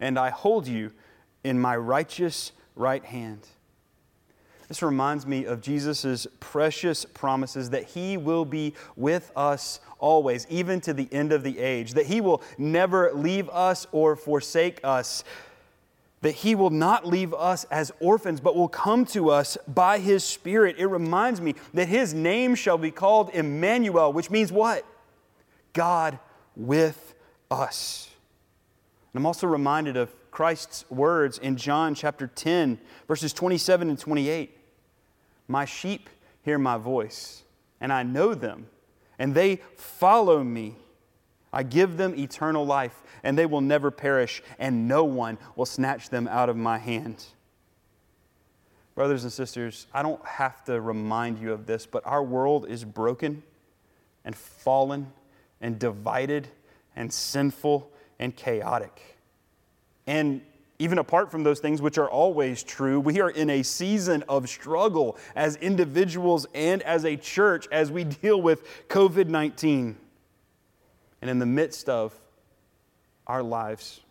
and 0.02 0.20
I 0.20 0.30
hold 0.30 0.68
you 0.68 0.92
in 1.46 1.58
my 1.58 1.78
righteous 1.78 2.52
right 2.76 3.04
hand. 3.06 3.48
This 4.74 4.82
reminds 4.82 5.27
me 5.27 5.46
of 5.46 5.62
Jesus' 5.62 6.25
precious 6.39 7.06
promises 7.06 7.70
that 7.70 7.84
He 7.89 8.18
will 8.18 8.44
be 8.44 8.74
with 8.96 9.32
us 9.36 9.80
always, 10.00 10.48
even 10.50 10.82
to 10.82 10.96
the 10.96 11.08
end 11.12 11.32
of 11.32 11.44
the 11.44 11.60
age, 11.60 11.94
that 11.94 12.08
He 12.08 12.22
will 12.22 12.42
never 12.58 13.13
leave 13.13 13.48
us 13.50 13.86
or 13.92 14.15
forsake 14.15 14.80
us 14.84 15.24
that 16.22 16.32
He 16.32 16.56
will 16.56 16.72
not 16.72 17.06
leave 17.06 17.36
us 17.36 17.65
as 17.65 17.92
orphans, 18.00 18.42
but 18.42 18.56
will 18.56 18.68
come 18.68 19.06
to 19.06 19.30
us 19.30 19.60
by 19.68 20.00
His 20.00 20.24
Spirit. 20.24 20.77
It 20.80 20.88
reminds 20.88 21.39
me 21.39 21.53
that 21.75 21.88
His 21.88 22.15
name 22.15 22.56
shall 22.56 22.80
be 22.80 22.89
called 22.89 23.30
Emmanuel, 23.30 24.12
which 24.12 24.32
means 24.32 24.51
what? 24.51 24.88
God 25.74 26.18
with 26.56 27.13
us. 27.51 28.10
And 29.13 29.20
I'm 29.20 29.27
also 29.27 29.46
reminded 29.46 29.98
of 29.98 30.15
Christ's 30.32 30.89
words 30.89 31.38
in 31.38 31.58
John 31.58 31.94
chapter 31.94 32.25
10, 32.25 32.80
verses 33.08 33.34
27 33.34 33.88
and 33.88 34.00
28. 34.00 34.62
My 35.48 35.66
sheep 35.66 36.10
hear 36.42 36.58
my 36.58 36.78
voice, 36.78 37.44
and 37.82 37.92
I 37.92 38.04
know 38.04 38.34
them, 38.34 38.68
and 39.20 39.34
they 39.34 39.58
follow 39.76 40.44
me. 40.44 40.76
I 41.52 41.64
give 41.64 41.98
them 41.98 42.16
eternal 42.16 42.66
life, 42.66 43.02
and 43.24 43.38
they 43.38 43.46
will 43.46 43.62
never 43.62 43.92
perish, 43.92 44.42
and 44.58 44.88
no 44.88 45.04
one 45.04 45.38
will 45.56 45.66
snatch 45.66 46.10
them 46.10 46.28
out 46.28 46.50
of 46.50 46.58
my 46.58 46.78
hand. 46.78 47.26
Brothers 48.96 49.24
and 49.24 49.34
sisters, 49.34 49.88
I 49.94 50.04
don't 50.04 50.24
have 50.26 50.64
to 50.66 50.80
remind 50.80 51.40
you 51.40 51.52
of 51.52 51.66
this, 51.66 51.86
but 51.86 52.06
our 52.06 52.24
world 52.24 52.68
is 52.70 52.84
broken 52.84 53.44
and 54.24 54.36
fallen 54.36 55.12
and 55.62 55.80
divided 55.80 56.48
and 56.96 57.12
sinful 57.12 57.90
and 58.20 58.36
chaotic. 58.36 59.18
And 60.06 60.42
even 60.84 60.98
apart 60.98 61.32
from 61.32 61.44
those 61.44 61.62
things 61.62 61.82
which 61.82 61.98
are 61.98 62.10
always 62.10 62.62
true, 62.62 63.00
we 63.00 63.22
are 63.22 63.30
in 63.30 63.50
a 63.50 63.63
season 63.63 64.22
of 64.28 64.50
struggle 64.50 65.18
as 65.34 65.56
individuals 65.56 66.46
and 66.54 66.82
as 66.82 67.06
a 67.06 67.16
church 67.16 67.70
as 67.72 67.90
we 67.90 68.04
deal 68.04 68.42
with 68.42 68.68
COVID 68.90 69.28
19 69.28 69.96
and 71.22 71.30
in 71.30 71.40
the 71.40 71.46
midst 71.46 71.88
of 71.88 72.13
our 73.28 73.42
lives, 73.42 74.02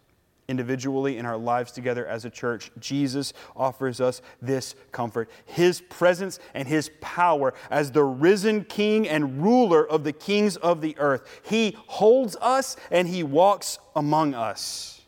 individually 0.48 1.18
in 1.18 1.26
our 1.26 1.36
lives 1.36 1.72
together 1.72 2.06
as 2.06 2.24
a 2.24 2.30
church, 2.30 2.70
Jesus 2.80 3.34
offers 3.54 4.00
us 4.00 4.22
this 4.40 4.74
comfort 4.92 5.28
His 5.44 5.82
presence 5.82 6.38
and 6.54 6.66
His 6.66 6.90
power 7.02 7.52
as 7.70 7.92
the 7.92 8.02
risen 8.02 8.64
King 8.64 9.06
and 9.06 9.42
ruler 9.42 9.86
of 9.86 10.04
the 10.04 10.12
kings 10.14 10.56
of 10.56 10.80
the 10.80 10.96
earth. 10.98 11.42
He 11.42 11.76
holds 11.86 12.34
us 12.40 12.78
and 12.90 13.06
He 13.06 13.22
walks 13.22 13.78
among 13.94 14.32
us. 14.32 15.01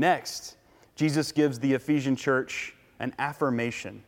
Next, 0.00 0.56
Jesus 0.96 1.30
gives 1.30 1.58
the 1.58 1.74
Ephesian 1.74 2.16
church 2.16 2.74
an 3.00 3.14
affirmation. 3.18 4.02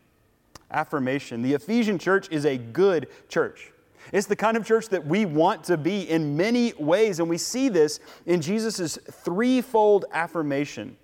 Affirmation. 0.71 1.43
The 1.43 1.53
Ephesian 1.53 1.99
church 1.99 2.29
is 2.31 2.47
a 2.47 2.57
good 2.57 3.09
church. 3.29 3.73
It's 4.11 4.27
the 4.27 4.35
kind 4.35 4.57
of 4.57 4.65
church 4.65 4.89
that 4.89 5.07
we 5.07 5.27
want 5.27 5.65
to 5.65 5.77
be 5.77 6.09
in 6.09 6.35
many 6.35 6.73
ways, 6.79 7.21
and 7.21 7.29
we 7.29 7.37
see 7.37 7.69
this 7.69 8.01
in 8.25 8.41
Jesus' 8.41 8.97
threefold 8.97 10.07
affirmation. 10.13 10.97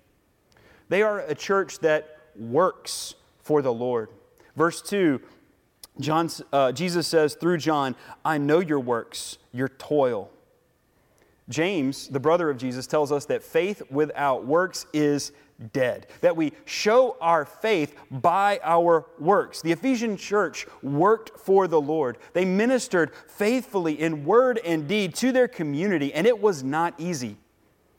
They 0.89 1.03
are 1.03 1.19
a 1.19 1.35
church 1.35 1.77
that 1.79 2.17
works 2.35 3.13
for 3.43 3.61
the 3.61 3.71
Lord. 3.71 4.09
Verse 4.55 4.81
2, 4.81 5.21
John, 5.99 6.31
uh, 6.51 6.71
Jesus 6.71 7.05
says 7.05 7.35
through 7.35 7.59
John, 7.59 7.95
I 8.25 8.39
know 8.39 8.59
your 8.59 8.79
works, 8.79 9.37
your 9.53 9.67
toil. 9.67 10.31
James, 11.49 12.07
the 12.07 12.19
brother 12.19 12.49
of 12.49 12.57
Jesus, 12.57 12.85
tells 12.87 13.11
us 13.11 13.25
that 13.25 13.43
faith 13.43 13.81
without 13.89 14.45
works 14.45 14.85
is 14.93 15.31
dead, 15.73 16.07
that 16.21 16.35
we 16.35 16.53
show 16.65 17.17
our 17.19 17.43
faith 17.43 17.95
by 18.09 18.59
our 18.63 19.05
works. 19.17 19.61
The 19.61 19.71
Ephesian 19.71 20.15
church 20.15 20.67
worked 20.81 21.37
for 21.39 21.67
the 21.67 21.81
Lord. 21.81 22.17
They 22.33 22.45
ministered 22.45 23.11
faithfully 23.27 23.99
in 23.99 24.23
word 24.23 24.59
and 24.63 24.87
deed 24.87 25.15
to 25.15 25.31
their 25.31 25.47
community, 25.47 26.13
and 26.13 26.25
it 26.25 26.39
was 26.39 26.63
not 26.63 26.93
easy. 26.97 27.37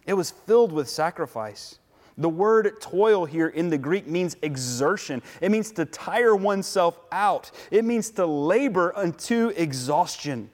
It 0.06 0.14
was 0.14 0.30
filled 0.30 0.72
with 0.72 0.88
sacrifice. 0.88 1.78
The 2.16 2.28
word 2.28 2.80
toil 2.80 3.24
here 3.24 3.48
in 3.48 3.70
the 3.70 3.78
Greek 3.78 4.06
means 4.06 4.36
exertion. 4.42 5.22
It 5.40 5.50
means 5.50 5.70
to 5.72 5.84
tire 5.84 6.36
oneself 6.36 7.00
out. 7.12 7.50
It 7.70 7.84
means 7.84 8.10
to 8.10 8.26
labor 8.26 8.96
unto 8.96 9.52
exhaustion. 9.56 10.50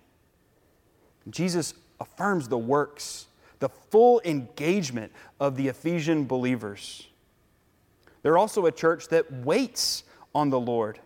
Jesus 1.28 1.74
affirms 2.00 2.48
the 2.48 2.58
works 2.58 3.26
the 3.58 3.68
full 3.68 4.20
engagement 4.24 5.12
of 5.40 5.56
the 5.56 5.68
Ephesian 5.68 6.26
believers. 6.26 7.08
They're 8.22 8.38
also 8.38 8.66
a 8.66 8.72
church 8.72 9.08
that 9.08 9.32
waits 9.32 10.04
on 10.34 10.50
the 10.50 10.60
Lord. 10.60 11.00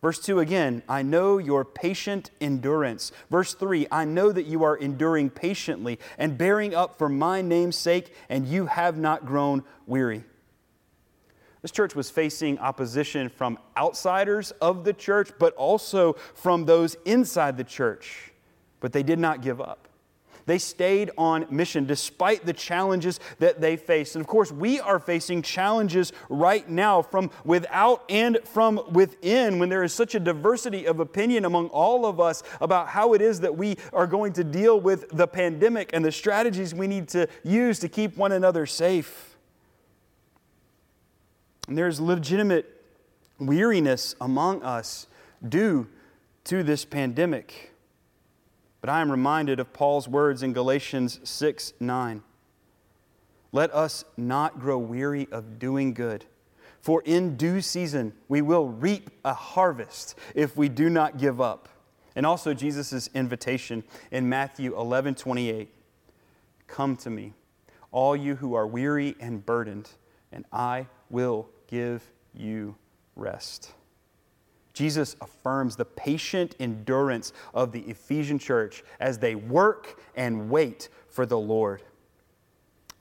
Verse 0.00 0.18
2 0.18 0.38
again, 0.38 0.82
I 0.88 1.02
know 1.02 1.36
your 1.36 1.64
patient 1.64 2.30
endurance. 2.40 3.12
Verse 3.30 3.52
3, 3.52 3.86
I 3.92 4.06
know 4.06 4.32
that 4.32 4.46
you 4.46 4.64
are 4.64 4.76
enduring 4.76 5.28
patiently 5.28 5.98
and 6.16 6.38
bearing 6.38 6.74
up 6.74 6.96
for 6.96 7.08
my 7.08 7.42
name's 7.42 7.76
sake, 7.76 8.14
and 8.30 8.46
you 8.46 8.66
have 8.66 8.96
not 8.96 9.26
grown 9.26 9.62
weary. 9.86 10.24
This 11.60 11.70
church 11.70 11.94
was 11.94 12.08
facing 12.08 12.58
opposition 12.58 13.28
from 13.28 13.58
outsiders 13.76 14.52
of 14.62 14.84
the 14.84 14.94
church, 14.94 15.32
but 15.38 15.54
also 15.56 16.14
from 16.32 16.64
those 16.64 16.96
inside 17.04 17.58
the 17.58 17.64
church. 17.64 18.32
But 18.78 18.94
they 18.94 19.02
did 19.02 19.18
not 19.18 19.42
give 19.42 19.60
up. 19.60 19.89
They 20.50 20.58
stayed 20.58 21.12
on 21.16 21.46
mission 21.48 21.86
despite 21.86 22.44
the 22.44 22.52
challenges 22.52 23.20
that 23.38 23.60
they 23.60 23.76
faced. 23.76 24.16
And 24.16 24.20
of 24.20 24.26
course, 24.26 24.50
we 24.50 24.80
are 24.80 24.98
facing 24.98 25.42
challenges 25.42 26.12
right 26.28 26.68
now 26.68 27.02
from 27.02 27.30
without 27.44 28.02
and 28.08 28.36
from 28.42 28.80
within 28.90 29.60
when 29.60 29.68
there 29.68 29.84
is 29.84 29.92
such 29.92 30.16
a 30.16 30.18
diversity 30.18 30.86
of 30.86 30.98
opinion 30.98 31.44
among 31.44 31.68
all 31.68 32.04
of 32.04 32.18
us 32.18 32.42
about 32.60 32.88
how 32.88 33.14
it 33.14 33.22
is 33.22 33.38
that 33.38 33.56
we 33.56 33.76
are 33.92 34.08
going 34.08 34.32
to 34.32 34.42
deal 34.42 34.80
with 34.80 35.08
the 35.10 35.28
pandemic 35.28 35.90
and 35.92 36.04
the 36.04 36.10
strategies 36.10 36.74
we 36.74 36.88
need 36.88 37.06
to 37.10 37.28
use 37.44 37.78
to 37.78 37.88
keep 37.88 38.16
one 38.16 38.32
another 38.32 38.66
safe. 38.66 39.36
And 41.68 41.78
there's 41.78 42.00
legitimate 42.00 42.82
weariness 43.38 44.16
among 44.20 44.64
us 44.64 45.06
due 45.48 45.86
to 46.42 46.64
this 46.64 46.84
pandemic. 46.84 47.69
But 48.80 48.90
I 48.90 49.00
am 49.00 49.10
reminded 49.10 49.60
of 49.60 49.72
Paul's 49.72 50.08
words 50.08 50.42
in 50.42 50.52
Galatians 50.52 51.20
6 51.24 51.74
9. 51.80 52.22
Let 53.52 53.74
us 53.74 54.04
not 54.16 54.60
grow 54.60 54.78
weary 54.78 55.28
of 55.32 55.58
doing 55.58 55.92
good, 55.92 56.24
for 56.80 57.02
in 57.02 57.36
due 57.36 57.60
season 57.60 58.12
we 58.28 58.42
will 58.42 58.68
reap 58.68 59.10
a 59.24 59.34
harvest 59.34 60.16
if 60.34 60.56
we 60.56 60.68
do 60.68 60.88
not 60.88 61.18
give 61.18 61.40
up. 61.40 61.68
And 62.16 62.24
also 62.24 62.54
Jesus' 62.54 63.08
invitation 63.14 63.84
in 64.10 64.28
Matthew 64.28 64.76
11 64.78 65.16
28. 65.16 65.68
Come 66.66 66.96
to 66.98 67.10
me, 67.10 67.34
all 67.90 68.16
you 68.16 68.36
who 68.36 68.54
are 68.54 68.66
weary 68.66 69.16
and 69.20 69.44
burdened, 69.44 69.90
and 70.32 70.44
I 70.52 70.86
will 71.10 71.48
give 71.66 72.02
you 72.32 72.76
rest. 73.16 73.72
Jesus 74.80 75.14
affirms 75.20 75.76
the 75.76 75.84
patient 75.84 76.56
endurance 76.58 77.34
of 77.52 77.70
the 77.70 77.80
Ephesian 77.80 78.38
church 78.38 78.82
as 78.98 79.18
they 79.18 79.34
work 79.34 80.00
and 80.16 80.48
wait 80.48 80.88
for 81.10 81.26
the 81.26 81.36
Lord. 81.36 81.82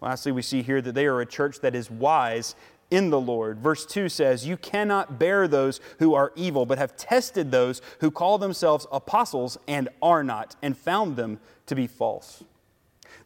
Lastly, 0.02 0.34
we 0.34 0.42
see 0.42 0.62
here 0.62 0.82
that 0.82 0.94
they 0.94 1.06
are 1.06 1.22
a 1.22 1.26
church 1.26 1.62
that 1.62 1.76
is 1.76 1.90
wise 1.90 2.56
in 2.92 3.12
the 3.12 3.20
Lord. 3.22 3.62
Verse 3.62 3.86
2 3.86 4.10
says, 4.10 4.46
You 4.46 4.58
cannot 4.58 5.20
bear 5.20 5.48
those 5.48 5.80
who 6.00 6.16
are 6.16 6.34
evil, 6.36 6.66
but 6.66 6.80
have 6.80 6.98
tested 6.98 7.50
those 7.50 7.82
who 8.02 8.12
call 8.12 8.38
themselves 8.38 8.86
apostles 8.92 9.58
and 9.66 9.88
are 10.02 10.22
not, 10.22 10.58
and 10.62 10.78
found 10.78 11.16
them 11.16 11.40
to 11.68 11.76
be 11.76 11.88
false. 11.88 12.44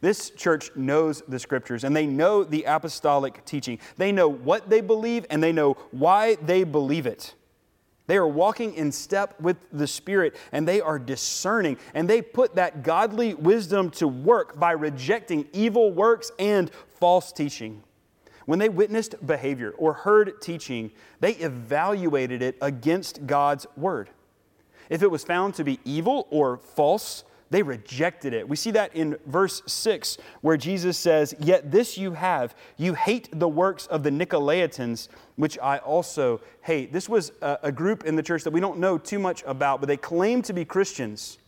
This 0.00 0.30
church 0.30 0.70
knows 0.76 1.24
the 1.26 1.40
scriptures 1.40 1.82
and 1.82 1.96
they 1.96 2.06
know 2.06 2.44
the 2.44 2.62
apostolic 2.68 3.44
teaching. 3.44 3.80
They 3.96 4.12
know 4.12 4.28
what 4.28 4.70
they 4.70 4.80
believe 4.80 5.26
and 5.28 5.42
they 5.42 5.50
know 5.50 5.76
why 5.90 6.36
they 6.36 6.62
believe 6.62 7.06
it. 7.06 7.34
They 8.06 8.16
are 8.16 8.28
walking 8.28 8.74
in 8.74 8.92
step 8.92 9.40
with 9.40 9.56
the 9.72 9.86
Spirit 9.86 10.36
and 10.52 10.68
they 10.68 10.80
are 10.80 10.98
discerning 10.98 11.78
and 11.94 12.08
they 12.08 12.20
put 12.20 12.54
that 12.56 12.82
godly 12.82 13.34
wisdom 13.34 13.90
to 13.92 14.06
work 14.06 14.58
by 14.58 14.72
rejecting 14.72 15.46
evil 15.52 15.90
works 15.90 16.30
and 16.38 16.70
false 17.00 17.32
teaching. 17.32 17.82
When 18.46 18.58
they 18.58 18.68
witnessed 18.68 19.26
behavior 19.26 19.70
or 19.78 19.94
heard 19.94 20.40
teaching, 20.42 20.90
they 21.20 21.32
evaluated 21.32 22.42
it 22.42 22.58
against 22.60 23.26
God's 23.26 23.66
word. 23.76 24.10
If 24.90 25.02
it 25.02 25.10
was 25.10 25.24
found 25.24 25.54
to 25.54 25.64
be 25.64 25.80
evil 25.84 26.26
or 26.30 26.58
false, 26.58 27.24
they 27.50 27.62
rejected 27.62 28.32
it. 28.32 28.48
We 28.48 28.56
see 28.56 28.70
that 28.72 28.94
in 28.94 29.16
verse 29.26 29.62
6, 29.66 30.18
where 30.40 30.56
Jesus 30.56 30.98
says, 30.98 31.34
Yet 31.38 31.70
this 31.70 31.96
you 31.98 32.12
have, 32.12 32.54
you 32.76 32.94
hate 32.94 33.28
the 33.32 33.48
works 33.48 33.86
of 33.86 34.02
the 34.02 34.10
Nicolaitans, 34.10 35.08
which 35.36 35.58
I 35.58 35.78
also 35.78 36.40
hate. 36.62 36.92
This 36.92 37.08
was 37.08 37.32
a, 37.42 37.58
a 37.64 37.72
group 37.72 38.04
in 38.04 38.16
the 38.16 38.22
church 38.22 38.44
that 38.44 38.52
we 38.52 38.60
don't 38.60 38.78
know 38.78 38.98
too 38.98 39.18
much 39.18 39.44
about, 39.46 39.80
but 39.80 39.86
they 39.86 39.96
claimed 39.96 40.44
to 40.46 40.52
be 40.52 40.64
Christians. 40.64 41.38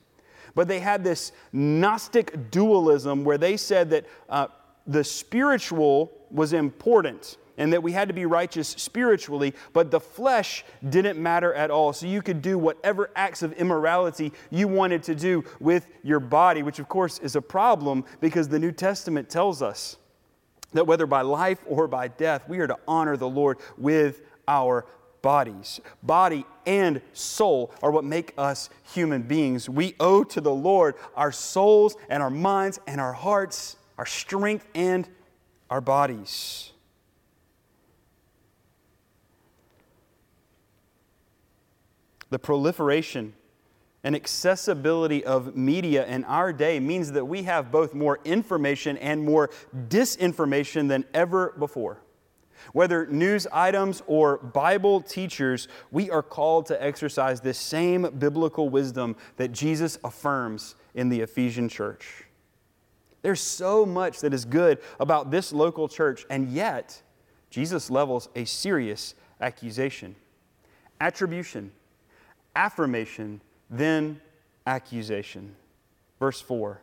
But 0.55 0.69
they 0.69 0.81
had 0.81 1.03
this 1.03 1.33
Gnostic 1.53 2.51
dualism 2.51 3.25
where 3.25 3.39
they 3.39 3.57
said 3.57 3.91
that 3.91 4.07
uh, 4.29 4.49
the 4.87 5.05
spiritual 5.05 6.13
was 6.31 6.53
important 6.53 7.37
and 7.59 7.73
that 7.73 7.83
we 7.83 7.93
had 7.93 8.09
to 8.09 8.15
be 8.15 8.27
righteous 8.27 8.69
spiritually, 8.69 9.55
but 9.73 9.91
the 9.91 10.01
flesh 10.01 10.65
didn't 10.89 11.21
matter 11.21 11.53
at 11.55 11.71
all. 11.71 11.93
So 11.93 12.07
you 12.07 12.23
could 12.23 12.43
do 12.43 12.59
whatever 12.59 13.11
acts 13.17 13.43
of 13.43 13.53
immorality 13.55 14.33
you 14.51 14.69
wanted 14.69 15.03
to 15.05 15.15
do 15.15 15.45
with 15.61 15.87
your 16.03 16.21
body, 16.21 16.63
which 16.63 16.79
of 16.79 16.89
course 16.89 17.19
is 17.19 17.37
a 17.37 17.43
problem 17.43 18.05
because 18.21 18.49
the 18.49 18.59
New 18.59 18.73
Testament 18.73 19.29
tells 19.29 19.63
us 19.63 19.97
that 20.73 20.87
whether 20.87 21.07
by 21.07 21.23
life 21.23 21.59
or 21.67 21.89
by 21.89 22.09
death, 22.09 22.49
we 22.49 22.59
are 22.59 22.67
to 22.67 22.79
honor 22.87 23.17
the 23.17 23.29
Lord 23.29 23.59
with 23.79 24.23
our 24.47 24.87
bodies. 25.23 25.81
Body 26.03 26.45
and 26.67 27.01
soul 27.13 27.73
are 27.83 27.91
what 27.91 28.05
make 28.05 28.33
us 28.39 28.71
human 28.95 29.23
beings. 29.23 29.69
We 29.69 29.95
owe 29.99 30.23
to 30.25 30.41
the 30.41 30.55
Lord 30.55 30.95
our 31.17 31.33
souls 31.33 31.97
and 32.09 32.23
our 32.23 32.31
minds 32.31 32.79
and 32.87 33.01
our 33.01 33.13
hearts, 33.13 33.77
our 33.99 34.07
strength 34.07 34.67
and 34.75 35.09
our 35.71 35.81
bodies. 35.81 36.73
The 42.31 42.39
proliferation 42.39 43.35
and 44.03 44.15
accessibility 44.15 45.25
of 45.25 45.57
media 45.57 46.07
in 46.07 46.25
our 46.25 46.53
day 46.53 46.79
means 46.81 47.13
that 47.13 47.25
we 47.25 47.43
have 47.45 47.73
both 47.73 47.95
more 47.95 48.21
information 48.25 48.97
and 48.99 49.25
more 49.25 49.51
disinformation 49.89 50.89
than 50.89 51.05
ever 51.13 51.55
before. 51.59 52.01
Whether 52.73 53.07
news 53.07 53.47
items 53.53 54.03
or 54.07 54.39
Bible 54.39 55.01
teachers, 55.01 55.69
we 55.91 56.11
are 56.11 56.23
called 56.23 56.67
to 56.67 56.83
exercise 56.83 57.41
this 57.41 57.59
same 57.59 58.03
biblical 58.19 58.69
wisdom 58.69 59.17
that 59.37 59.53
Jesus 59.53 59.99
affirms 60.05 60.75
in 60.95 61.09
the 61.09 61.21
Ephesian 61.21 61.69
church. 61.69 62.25
There's 63.23 63.41
so 63.41 63.85
much 63.85 64.21
that 64.21 64.33
is 64.33 64.45
good 64.45 64.79
about 65.01 65.31
this 65.31 65.53
local 65.53 65.89
church, 65.89 66.25
and 66.31 66.49
yet 66.49 67.03
Jesus 67.51 67.91
levels 67.91 68.29
a 68.37 68.45
serious 68.45 69.15
accusation. 69.41 70.15
Attribution 71.01 71.73
affirmation, 72.57 73.41
then 73.71 74.21
accusation. 74.67 75.55
Verse 76.19 76.41
4 76.41 76.81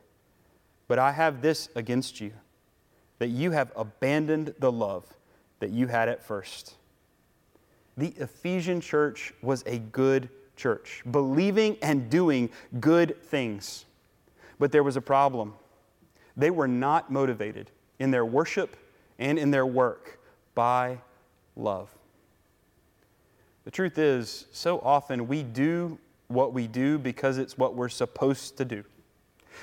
But 0.87 0.99
I 0.99 1.11
have 1.11 1.41
this 1.41 1.67
against 1.75 2.21
you, 2.21 2.31
that 3.19 3.27
you 3.27 3.51
have 3.51 3.71
abandoned 3.75 4.53
the 4.59 4.71
love 4.71 5.05
that 5.59 5.71
you 5.71 5.87
had 5.87 6.07
at 6.07 6.23
first. 6.23 6.75
The 7.97 8.13
Ephesian 8.17 8.81
church 8.81 9.33
was 9.41 9.63
a 9.65 9.79
good 9.79 10.29
church, 10.55 11.03
believing 11.09 11.77
and 11.81 12.09
doing 12.09 12.49
good 12.79 13.21
things. 13.23 13.85
But 14.59 14.71
there 14.71 14.83
was 14.83 14.95
a 14.95 15.01
problem. 15.01 15.53
They 16.37 16.51
were 16.51 16.67
not 16.67 17.11
motivated 17.11 17.69
in 17.99 18.11
their 18.11 18.25
worship 18.25 18.75
and 19.19 19.37
in 19.37 19.51
their 19.51 19.65
work 19.65 20.19
by 20.55 20.99
love. 21.55 21.89
The 23.65 23.71
truth 23.71 23.97
is, 23.97 24.45
so 24.51 24.79
often 24.79 25.27
we 25.27 25.43
do 25.43 25.97
what 26.27 26.53
we 26.53 26.67
do 26.67 26.97
because 26.97 27.37
it's 27.37 27.57
what 27.57 27.75
we're 27.75 27.89
supposed 27.89 28.57
to 28.57 28.65
do. 28.65 28.83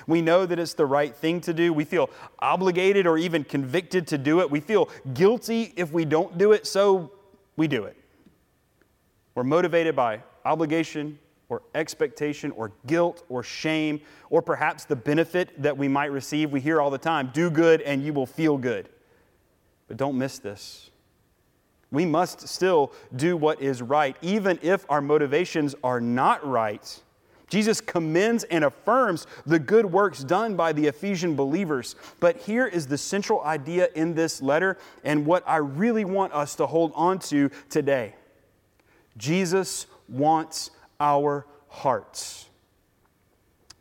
We 0.06 0.22
know 0.22 0.46
that 0.46 0.58
it's 0.58 0.74
the 0.74 0.86
right 0.86 1.14
thing 1.14 1.40
to 1.42 1.52
do. 1.52 1.72
We 1.72 1.84
feel 1.84 2.10
obligated 2.38 3.06
or 3.06 3.18
even 3.18 3.44
convicted 3.44 4.06
to 4.08 4.18
do 4.18 4.40
it. 4.40 4.50
We 4.50 4.60
feel 4.60 4.88
guilty 5.14 5.72
if 5.76 5.92
we 5.92 6.04
don't 6.04 6.38
do 6.38 6.52
it, 6.52 6.66
so 6.66 7.12
we 7.56 7.68
do 7.68 7.84
it. 7.84 7.96
We're 9.34 9.44
motivated 9.44 9.96
by 9.96 10.22
obligation 10.44 11.18
or 11.48 11.62
expectation 11.74 12.52
or 12.52 12.72
guilt 12.86 13.24
or 13.28 13.42
shame 13.42 14.00
or 14.30 14.40
perhaps 14.40 14.84
the 14.84 14.96
benefit 14.96 15.60
that 15.60 15.76
we 15.76 15.88
might 15.88 16.12
receive. 16.12 16.50
We 16.50 16.60
hear 16.60 16.80
all 16.80 16.90
the 16.90 16.98
time 16.98 17.30
do 17.32 17.50
good 17.50 17.82
and 17.82 18.04
you 18.04 18.12
will 18.12 18.26
feel 18.26 18.56
good. 18.56 18.88
But 19.88 19.96
don't 19.96 20.16
miss 20.16 20.38
this. 20.38 20.89
We 21.90 22.06
must 22.06 22.46
still 22.48 22.92
do 23.16 23.36
what 23.36 23.60
is 23.60 23.82
right, 23.82 24.16
even 24.22 24.58
if 24.62 24.86
our 24.88 25.00
motivations 25.00 25.74
are 25.82 26.00
not 26.00 26.46
right. 26.46 27.02
Jesus 27.48 27.80
commends 27.80 28.44
and 28.44 28.64
affirms 28.64 29.26
the 29.44 29.58
good 29.58 29.84
works 29.84 30.22
done 30.22 30.54
by 30.54 30.72
the 30.72 30.86
Ephesian 30.86 31.34
believers. 31.34 31.96
But 32.20 32.36
here 32.36 32.66
is 32.66 32.86
the 32.86 32.96
central 32.96 33.42
idea 33.42 33.88
in 33.96 34.14
this 34.14 34.40
letter 34.40 34.78
and 35.02 35.26
what 35.26 35.42
I 35.48 35.56
really 35.56 36.04
want 36.04 36.32
us 36.32 36.54
to 36.56 36.66
hold 36.66 36.92
on 36.94 37.18
to 37.20 37.50
today 37.68 38.14
Jesus 39.16 39.86
wants 40.08 40.70
our 41.00 41.46
hearts. 41.68 42.49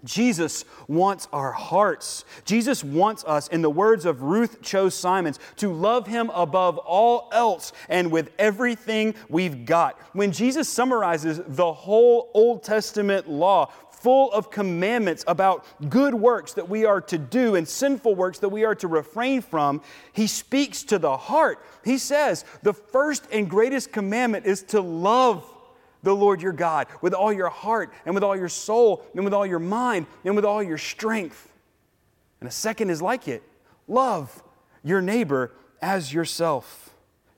Jesus 0.05 0.65
wants 0.87 1.27
our 1.33 1.51
hearts. 1.51 2.23
Jesus 2.45 2.83
wants 2.83 3.23
us, 3.25 3.47
in 3.49 3.61
the 3.61 3.69
words 3.69 4.05
of 4.05 4.21
Ruth 4.21 4.61
Chou 4.61 4.89
Simons, 4.89 5.39
to 5.57 5.73
love 5.73 6.07
him 6.07 6.29
above 6.33 6.77
all 6.77 7.29
else 7.33 7.73
and 7.89 8.11
with 8.11 8.31
everything 8.39 9.13
we've 9.27 9.65
got. 9.65 9.99
When 10.13 10.31
Jesus 10.31 10.69
summarizes 10.69 11.41
the 11.45 11.73
whole 11.73 12.31
Old 12.33 12.63
Testament 12.63 13.29
law, 13.29 13.71
full 13.89 14.31
of 14.31 14.49
commandments 14.49 15.23
about 15.27 15.65
good 15.89 16.15
works 16.15 16.53
that 16.53 16.69
we 16.69 16.85
are 16.85 17.01
to 17.01 17.17
do 17.17 17.55
and 17.55 17.67
sinful 17.67 18.15
works 18.15 18.39
that 18.39 18.49
we 18.49 18.63
are 18.63 18.75
to 18.75 18.87
refrain 18.87 19.41
from, 19.41 19.81
he 20.13 20.27
speaks 20.27 20.83
to 20.83 20.97
the 20.97 21.17
heart. 21.17 21.59
He 21.83 21.97
says, 21.97 22.45
The 22.63 22.73
first 22.73 23.27
and 23.31 23.49
greatest 23.49 23.91
commandment 23.91 24.45
is 24.45 24.63
to 24.63 24.79
love 24.81 25.43
the 26.03 26.15
Lord 26.15 26.41
your 26.41 26.53
God 26.53 26.87
with 27.01 27.13
all 27.13 27.31
your 27.33 27.49
heart 27.49 27.93
and 28.05 28.15
with 28.15 28.23
all 28.23 28.35
your 28.35 28.49
soul 28.49 29.05
and 29.15 29.23
with 29.23 29.33
all 29.33 29.45
your 29.45 29.59
mind 29.59 30.05
and 30.23 30.35
with 30.35 30.45
all 30.45 30.63
your 30.63 30.77
strength. 30.77 31.51
And 32.39 32.47
a 32.47 32.51
second 32.51 32.89
is 32.89 33.01
like 33.01 33.27
it 33.27 33.43
love 33.87 34.43
your 34.83 35.01
neighbor 35.01 35.51
as 35.81 36.13
yourself. 36.13 36.93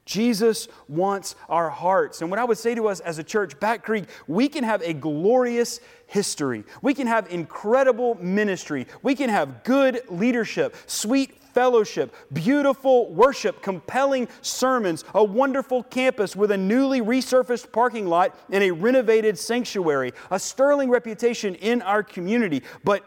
Jesus 0.06 0.68
wants 0.90 1.36
our 1.48 1.70
hearts. 1.70 2.22
And 2.22 2.30
what 2.30 2.40
I 2.40 2.44
would 2.44 2.58
say 2.58 2.76
to 2.76 2.88
us 2.88 3.00
as 3.00 3.20
a 3.20 3.24
church, 3.24 3.60
Back 3.60 3.84
Creek, 3.84 4.06
we 4.28 4.50
can 4.50 4.64
have 4.64 4.82
a 4.82 4.94
glorious 4.94 5.80
history. 6.08 6.64
We 6.82 6.94
can 6.94 7.08
have 7.08 7.32
incredible 7.32 8.16
ministry. 8.16 8.88
We 9.04 9.16
can 9.16 9.30
have 9.30 9.64
good 9.64 10.02
leadership, 10.10 10.76
sweet 10.86 11.41
fellowship, 11.54 12.14
beautiful 12.34 13.12
worship, 13.14 13.62
compelling 13.62 14.28
sermons, 14.42 15.04
a 15.14 15.24
wonderful 15.24 15.84
campus 15.84 16.36
with 16.36 16.52
a 16.52 16.58
newly 16.58 17.02
resurfaced 17.02 17.72
parking 17.72 18.08
lot 18.08 18.38
and 18.50 18.64
a 18.64 18.72
renovated 18.72 19.38
sanctuary, 19.38 20.12
a 20.30 20.40
sterling 20.40 20.90
reputation 20.90 21.56
in 21.56 21.82
our 21.82 22.04
community. 22.04 22.64
But 22.84 23.04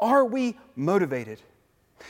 are 0.00 0.24
we 0.24 0.56
motivated? 0.76 1.40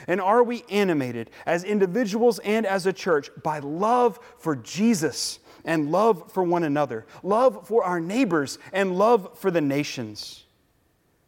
And 0.08 0.20
are 0.20 0.42
we 0.42 0.64
animated 0.70 1.30
as 1.46 1.64
individuals 1.64 2.38
and 2.40 2.66
as 2.66 2.86
a 2.86 2.92
church 2.92 3.30
by 3.42 3.60
love 3.60 4.18
for 4.38 4.56
Jesus 4.56 5.38
and 5.64 5.90
love 5.90 6.32
for 6.32 6.42
one 6.42 6.64
another, 6.64 7.06
love 7.22 7.66
for 7.66 7.84
our 7.84 8.00
neighbors, 8.00 8.58
and 8.72 8.98
love 8.98 9.38
for 9.38 9.50
the 9.50 9.60
nations? 9.60 10.43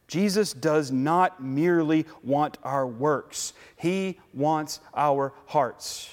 Jesus 0.09 0.53
does 0.53 0.92
not 0.92 1.42
merely 1.42 2.07
want 2.23 2.59
our 2.62 2.87
works, 2.87 3.53
He 3.77 4.19
wants 4.33 4.81
our 4.95 5.33
hearts. 5.47 6.11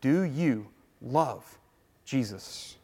Do 0.00 0.22
you 0.22 0.68
love 1.00 1.58
Jesus? 2.04 2.76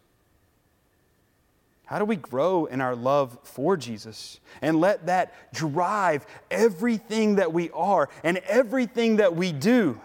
How 1.86 2.00
do 2.00 2.04
we 2.04 2.16
grow 2.16 2.64
in 2.64 2.80
our 2.80 2.96
love 2.96 3.38
for 3.44 3.76
Jesus 3.76 4.40
and 4.60 4.80
let 4.80 5.06
that 5.06 5.32
drive 5.54 6.26
everything 6.50 7.36
that 7.36 7.52
we 7.52 7.70
are 7.70 8.08
and 8.24 8.38
everything 8.38 9.16
that 9.16 9.36
we 9.36 9.52
do? 9.52 10.00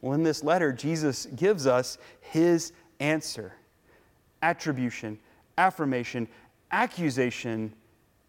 Well, 0.00 0.14
in 0.14 0.24
this 0.24 0.42
letter, 0.42 0.72
Jesus 0.72 1.26
gives 1.26 1.66
us 1.66 1.96
his 2.20 2.72
answer 3.00 3.52
attribution, 4.42 5.18
affirmation, 5.56 6.28
accusation, 6.70 7.72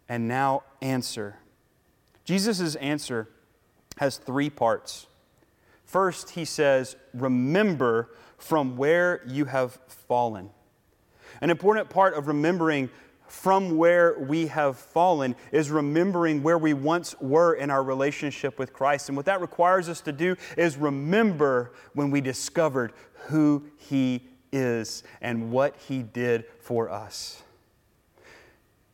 and 0.08 0.28
now 0.28 0.62
answer. 0.80 1.36
Jesus' 2.24 2.74
answer 2.76 3.28
has 3.98 4.18
three 4.18 4.50
parts. 4.50 5.06
First, 5.84 6.30
he 6.30 6.44
says, 6.44 6.96
Remember 7.14 8.10
from 8.38 8.76
where 8.76 9.22
you 9.26 9.46
have 9.46 9.78
fallen. 9.88 10.50
An 11.40 11.50
important 11.50 11.88
part 11.90 12.14
of 12.14 12.28
remembering 12.28 12.90
from 13.28 13.76
where 13.76 14.18
we 14.18 14.46
have 14.46 14.78
fallen 14.78 15.34
is 15.52 15.70
remembering 15.70 16.42
where 16.42 16.58
we 16.58 16.74
once 16.74 17.18
were 17.20 17.54
in 17.54 17.70
our 17.70 17.82
relationship 17.82 18.58
with 18.58 18.72
Christ. 18.72 19.08
And 19.08 19.16
what 19.16 19.26
that 19.26 19.40
requires 19.40 19.88
us 19.88 20.00
to 20.02 20.12
do 20.12 20.36
is 20.56 20.76
remember 20.76 21.72
when 21.94 22.10
we 22.10 22.20
discovered 22.20 22.92
who 23.26 23.64
He 23.76 24.22
is 24.52 25.02
and 25.20 25.50
what 25.50 25.76
He 25.88 26.02
did 26.02 26.44
for 26.60 26.88
us. 26.88 27.42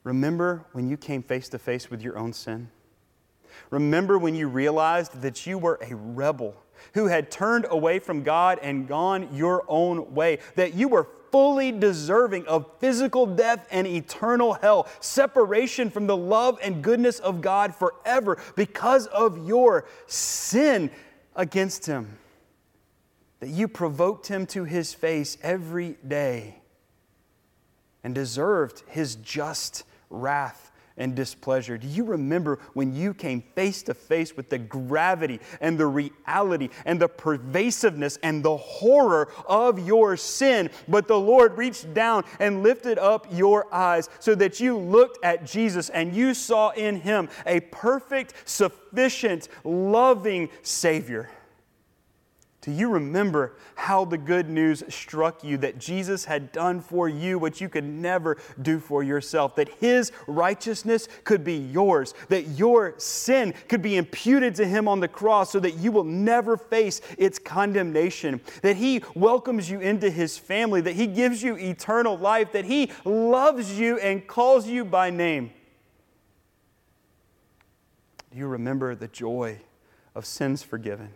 Remember 0.04 0.64
when 0.72 0.88
you 0.88 0.96
came 0.96 1.22
face 1.22 1.48
to 1.50 1.58
face 1.58 1.90
with 1.90 2.02
your 2.02 2.18
own 2.18 2.32
sin? 2.32 2.70
Remember 3.70 4.18
when 4.18 4.34
you 4.34 4.48
realized 4.48 5.20
that 5.22 5.46
you 5.46 5.58
were 5.58 5.78
a 5.82 5.94
rebel 5.94 6.56
who 6.94 7.06
had 7.06 7.30
turned 7.30 7.66
away 7.70 7.98
from 7.98 8.22
God 8.22 8.58
and 8.62 8.88
gone 8.88 9.34
your 9.34 9.64
own 9.68 10.14
way, 10.14 10.38
that 10.56 10.74
you 10.74 10.88
were 10.88 11.08
fully 11.30 11.72
deserving 11.72 12.46
of 12.46 12.66
physical 12.78 13.24
death 13.26 13.66
and 13.70 13.86
eternal 13.86 14.54
hell, 14.54 14.86
separation 15.00 15.90
from 15.90 16.06
the 16.06 16.16
love 16.16 16.58
and 16.62 16.82
goodness 16.82 17.18
of 17.20 17.40
God 17.40 17.74
forever 17.74 18.38
because 18.54 19.06
of 19.06 19.46
your 19.46 19.86
sin 20.06 20.90
against 21.34 21.86
Him. 21.86 22.18
That 23.40 23.48
you 23.48 23.66
provoked 23.66 24.26
Him 24.26 24.46
to 24.48 24.64
His 24.64 24.92
face 24.92 25.38
every 25.42 25.96
day 26.06 26.56
and 28.04 28.14
deserved 28.14 28.82
His 28.88 29.14
just 29.14 29.84
wrath 30.12 30.72
and 30.96 31.14
displeasure. 31.14 31.78
Do 31.78 31.86
you 31.86 32.04
remember 32.04 32.58
when 32.74 32.94
you 32.94 33.14
came 33.14 33.42
face 33.54 33.82
to 33.84 33.94
face 33.94 34.36
with 34.36 34.50
the 34.50 34.58
gravity 34.58 35.40
and 35.60 35.78
the 35.78 35.86
reality 35.86 36.68
and 36.84 37.00
the 37.00 37.08
pervasiveness 37.08 38.18
and 38.22 38.44
the 38.44 38.56
horror 38.56 39.32
of 39.46 39.86
your 39.86 40.16
sin? 40.16 40.70
But 40.88 41.08
the 41.08 41.18
Lord 41.18 41.56
reached 41.56 41.94
down 41.94 42.24
and 42.38 42.62
lifted 42.62 42.98
up 42.98 43.26
your 43.30 43.72
eyes 43.72 44.08
so 44.20 44.34
that 44.36 44.60
you 44.60 44.76
looked 44.76 45.24
at 45.24 45.46
Jesus 45.46 45.88
and 45.88 46.14
you 46.14 46.34
saw 46.34 46.70
in 46.70 47.00
him 47.00 47.28
a 47.46 47.60
perfect, 47.60 48.34
sufficient, 48.44 49.48
loving 49.64 50.50
Savior. 50.62 51.30
Do 52.62 52.70
you 52.70 52.90
remember 52.90 53.56
how 53.74 54.04
the 54.04 54.16
good 54.16 54.48
news 54.48 54.84
struck 54.88 55.42
you 55.42 55.56
that 55.58 55.78
Jesus 55.78 56.24
had 56.24 56.52
done 56.52 56.80
for 56.80 57.08
you 57.08 57.36
what 57.36 57.60
you 57.60 57.68
could 57.68 57.82
never 57.82 58.38
do 58.62 58.78
for 58.78 59.02
yourself? 59.02 59.56
That 59.56 59.68
His 59.80 60.12
righteousness 60.28 61.08
could 61.24 61.42
be 61.42 61.56
yours, 61.56 62.14
that 62.28 62.50
your 62.50 62.94
sin 62.98 63.52
could 63.68 63.82
be 63.82 63.96
imputed 63.96 64.54
to 64.54 64.64
Him 64.64 64.86
on 64.86 65.00
the 65.00 65.08
cross 65.08 65.50
so 65.50 65.58
that 65.58 65.72
you 65.72 65.90
will 65.90 66.04
never 66.04 66.56
face 66.56 67.00
its 67.18 67.36
condemnation, 67.36 68.40
that 68.62 68.76
He 68.76 69.02
welcomes 69.16 69.68
you 69.68 69.80
into 69.80 70.08
His 70.08 70.38
family, 70.38 70.80
that 70.82 70.94
He 70.94 71.08
gives 71.08 71.42
you 71.42 71.56
eternal 71.56 72.16
life, 72.16 72.52
that 72.52 72.64
He 72.64 72.92
loves 73.04 73.76
you 73.76 73.98
and 73.98 74.24
calls 74.24 74.68
you 74.68 74.84
by 74.84 75.10
name. 75.10 75.50
Do 78.30 78.38
you 78.38 78.46
remember 78.46 78.94
the 78.94 79.08
joy 79.08 79.58
of 80.14 80.24
sins 80.26 80.62
forgiven? 80.62 81.10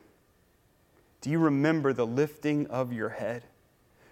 Do 1.27 1.33
you 1.33 1.41
remember 1.41 1.93
the 1.93 2.07
lifting 2.07 2.69
of 2.69 2.93
your 2.93 3.09
head? 3.09 3.43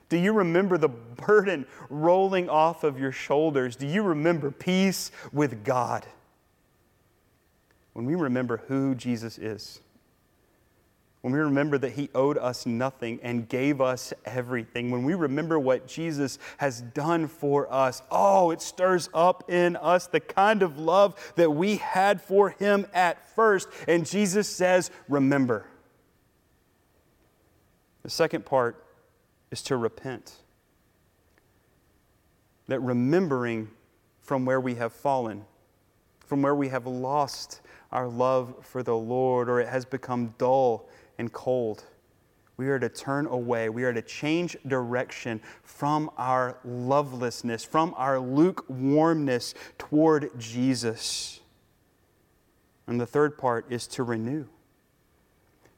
Do 0.09 0.17
you 0.17 0.33
remember 0.33 0.77
the 0.77 0.89
burden 0.89 1.65
rolling 1.89 2.49
off 2.49 2.83
of 2.83 2.99
your 2.99 3.13
shoulders? 3.13 3.77
Do 3.77 3.87
you 3.87 4.03
remember 4.03 4.51
peace 4.51 5.13
with 5.33 5.63
God? 5.63 6.05
When 7.93 8.05
we 8.05 8.17
remember 8.17 8.65
who 8.67 8.97
Jesus 8.97 9.39
is, 9.39 9.81
when 11.21 11.33
we 11.33 11.39
remember 11.39 11.79
that 11.79 11.93
He 11.93 12.11
owed 12.17 12.37
us 12.37 12.67
nothing 12.67 13.21
and 13.23 13.49
gave 13.49 13.81
us 13.81 14.13
everything, 14.25 14.91
when 14.91 15.05
we 15.05 15.15
remember 15.15 15.57
what 15.57 15.87
Jesus 15.87 16.41
has 16.57 16.81
done 16.81 17.29
for 17.29 17.73
us, 17.73 18.03
oh, 18.11 18.51
it 18.51 18.61
stirs 18.61 19.09
up 19.15 19.49
in 19.49 19.77
us 19.77 20.09
the 20.09 20.19
kind 20.19 20.65
of 20.65 20.81
love 20.81 21.33
that 21.37 21.53
we 21.53 21.77
had 21.77 22.21
for 22.21 22.51
Him 22.51 22.89
at 22.93 23.25
first. 23.37 23.69
And 23.87 24.05
Jesus 24.05 24.49
says, 24.49 24.91
Remember. 25.09 25.65
The 28.05 28.11
second 28.11 28.45
part 28.45 28.85
is 29.51 29.63
to 29.63 29.77
repent. 29.77 30.35
That 32.69 32.81
remembering 32.81 33.71
from 34.21 34.45
where 34.45 34.61
we 34.61 34.75
have 34.77 34.93
fallen, 34.93 35.45
from 36.21 36.43
where 36.43 36.55
we 36.55 36.69
have 36.69 36.87
lost 36.87 37.63
our 37.91 38.07
love 38.07 38.55
for 38.61 38.83
the 38.83 38.95
Lord, 38.97 39.49
or 39.49 39.59
it 39.59 39.69
has 39.69 39.85
become 39.85 40.35
dull 40.39 40.89
and 41.19 41.33
cold, 41.33 41.85
we 42.57 42.69
are 42.69 42.79
to 42.79 42.89
turn 42.89 43.27
away. 43.27 43.69
We 43.69 43.85
are 43.85 43.93
to 43.93 44.03
change 44.03 44.57
direction 44.67 45.41
from 45.63 46.11
our 46.17 46.59
lovelessness, 46.65 47.65
from 47.65 47.95
our 47.97 48.21
lukewarmness 48.21 49.55
toward 49.79 50.39
Jesus. 50.39 51.41
And 52.87 53.01
the 53.01 53.07
third 53.07 53.39
part 53.39 53.67
is 53.71 53.87
to 53.89 54.03
renew, 54.03 54.45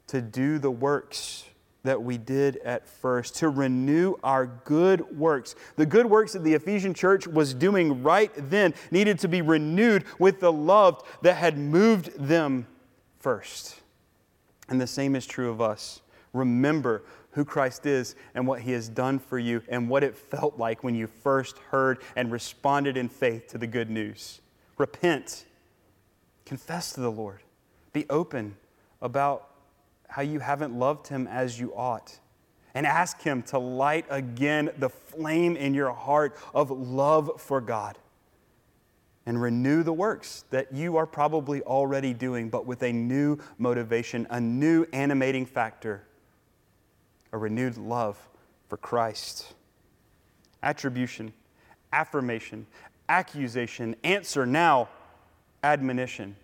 to 0.08 0.20
do 0.20 0.58
the 0.58 0.70
works 0.70 1.44
that 1.86 2.02
we 2.02 2.18
did 2.18 2.56
at 2.58 2.86
first, 2.86 3.36
to 3.36 3.48
renew 3.48 4.14
our 4.22 4.46
good 4.46 5.16
works. 5.16 5.54
The 5.76 5.86
good 5.86 6.06
works 6.06 6.32
that 6.32 6.44
the 6.44 6.54
Ephesian 6.54 6.94
church 6.94 7.26
was 7.26 7.54
doing 7.54 8.02
right 8.02 8.30
then 8.36 8.74
needed 8.90 9.18
to 9.20 9.28
be 9.28 9.42
renewed 9.42 10.04
with 10.18 10.40
the 10.40 10.52
love 10.52 11.02
that 11.22 11.36
had 11.36 11.58
moved 11.58 12.16
them 12.18 12.66
first. 13.18 13.76
And 14.68 14.80
the 14.80 14.86
same 14.86 15.16
is 15.16 15.26
true 15.26 15.50
of 15.50 15.60
us. 15.60 16.00
Remember 16.32 17.02
who 17.30 17.44
Christ 17.44 17.86
is 17.86 18.14
and 18.34 18.46
what 18.46 18.62
he 18.62 18.72
has 18.72 18.88
done 18.88 19.18
for 19.18 19.38
you 19.38 19.62
and 19.68 19.88
what 19.88 20.02
it 20.02 20.16
felt 20.16 20.58
like 20.58 20.82
when 20.82 20.94
you 20.94 21.06
first 21.06 21.58
heard 21.70 22.02
and 22.16 22.32
responded 22.32 22.96
in 22.96 23.08
faith 23.08 23.48
to 23.48 23.58
the 23.58 23.66
good 23.66 23.90
news. 23.90 24.40
Repent, 24.78 25.44
confess 26.44 26.92
to 26.92 27.00
the 27.00 27.10
Lord, 27.10 27.42
be 27.92 28.06
open 28.10 28.56
about 29.00 29.50
how 30.08 30.22
you 30.22 30.38
haven't 30.40 30.78
loved 30.78 31.08
him 31.08 31.26
as 31.26 31.58
you 31.58 31.74
ought. 31.74 32.18
And 32.74 32.86
ask 32.86 33.22
him 33.22 33.42
to 33.44 33.58
light 33.58 34.04
again 34.10 34.70
the 34.78 34.90
flame 34.90 35.56
in 35.56 35.72
your 35.72 35.92
heart 35.92 36.36
of 36.54 36.70
love 36.70 37.40
for 37.40 37.60
God. 37.60 37.96
and 39.26 39.42
renew 39.42 39.82
the 39.82 39.92
works 39.92 40.44
that 40.50 40.72
you 40.72 40.96
are 40.96 41.06
probably 41.06 41.60
already 41.62 42.14
doing, 42.14 42.48
but 42.48 42.64
with 42.64 42.82
a 42.84 42.92
new 42.92 43.36
motivation, 43.58 44.24
a 44.30 44.40
new 44.40 44.86
animating 44.92 45.44
factor, 45.44 46.06
a 47.32 47.38
renewed 47.38 47.76
love 47.76 48.16
for 48.68 48.76
Christ. 48.76 49.52
Attribution, 50.62 51.32
affirmation, 51.92 52.66
accusation, 53.08 53.96
answer 54.04 54.46
now, 54.46 54.88
admonition. 55.64 56.36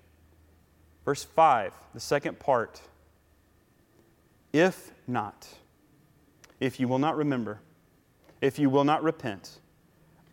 Verse 1.04 1.22
5, 1.22 1.72
the 1.94 2.00
second 2.00 2.40
part. 2.40 2.80
If 4.52 4.92
not, 5.06 5.48
if 6.60 6.78
you 6.78 6.86
will 6.86 6.98
not 6.98 7.16
remember, 7.16 7.60
if 8.40 8.58
you 8.58 8.68
will 8.68 8.84
not 8.84 9.02
repent, 9.02 9.60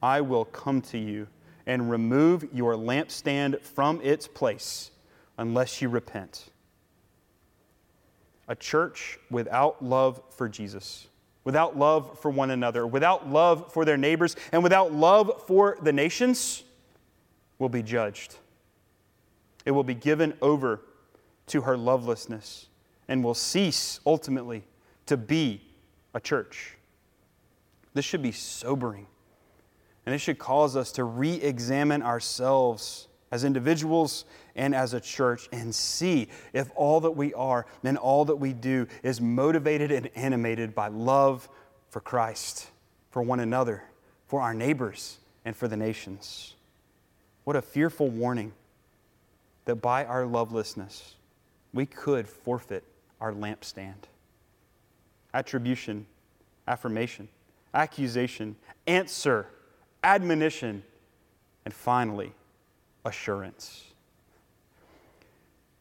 I 0.01 0.21
will 0.21 0.45
come 0.45 0.81
to 0.83 0.97
you 0.97 1.27
and 1.65 1.89
remove 1.89 2.47
your 2.51 2.73
lampstand 2.73 3.61
from 3.61 4.01
its 4.01 4.27
place 4.27 4.91
unless 5.37 5.81
you 5.81 5.89
repent. 5.89 6.49
A 8.47 8.55
church 8.55 9.19
without 9.29 9.83
love 9.83 10.21
for 10.31 10.49
Jesus, 10.49 11.07
without 11.43 11.77
love 11.77 12.19
for 12.19 12.31
one 12.31 12.49
another, 12.49 12.85
without 12.87 13.29
love 13.29 13.71
for 13.71 13.85
their 13.85 13.97
neighbors, 13.97 14.35
and 14.51 14.63
without 14.63 14.91
love 14.91 15.43
for 15.45 15.77
the 15.81 15.93
nations 15.93 16.63
will 17.59 17.69
be 17.69 17.83
judged. 17.83 18.35
It 19.65 19.71
will 19.71 19.83
be 19.83 19.93
given 19.93 20.33
over 20.41 20.81
to 21.47 21.61
her 21.61 21.77
lovelessness 21.77 22.67
and 23.09 23.23
will 23.23 23.33
cease 23.33 23.99
ultimately 24.05 24.63
to 25.07 25.17
be 25.17 25.61
a 26.13 26.19
church. 26.19 26.77
This 27.93 28.05
should 28.05 28.21
be 28.21 28.31
sobering. 28.31 29.07
And 30.05 30.15
it 30.15 30.19
should 30.19 30.39
cause 30.39 30.77
us 30.77 30.93
to 30.93 31.03
re 31.03 31.33
examine 31.33 32.01
ourselves 32.01 33.07
as 33.31 33.43
individuals 33.43 34.25
and 34.55 34.73
as 34.73 34.93
a 34.93 35.01
church 35.01 35.49
and 35.51 35.73
see 35.73 36.29
if 36.53 36.71
all 36.75 37.01
that 37.01 37.11
we 37.11 37.33
are 37.33 37.65
and 37.83 37.97
all 37.97 38.25
that 38.25 38.35
we 38.35 38.53
do 38.53 38.87
is 39.03 39.19
motivated 39.19 39.91
and 39.91 40.09
animated 40.15 40.73
by 40.73 40.87
love 40.87 41.49
for 41.89 41.99
Christ, 41.99 42.69
for 43.11 43.21
one 43.21 43.39
another, 43.39 43.83
for 44.27 44.41
our 44.41 44.53
neighbors, 44.53 45.17
and 45.45 45.55
for 45.55 45.67
the 45.67 45.77
nations. 45.77 46.55
What 47.43 47.55
a 47.55 47.61
fearful 47.61 48.09
warning 48.09 48.53
that 49.65 49.75
by 49.75 50.05
our 50.05 50.25
lovelessness, 50.25 51.15
we 51.73 51.85
could 51.85 52.27
forfeit 52.27 52.83
our 53.19 53.33
lampstand. 53.33 54.05
Attribution, 55.33 56.05
affirmation, 56.67 57.27
accusation, 57.73 58.55
answer 58.87 59.47
admonition, 60.03 60.83
and 61.65 61.73
finally, 61.73 62.33
assurance. 63.05 63.85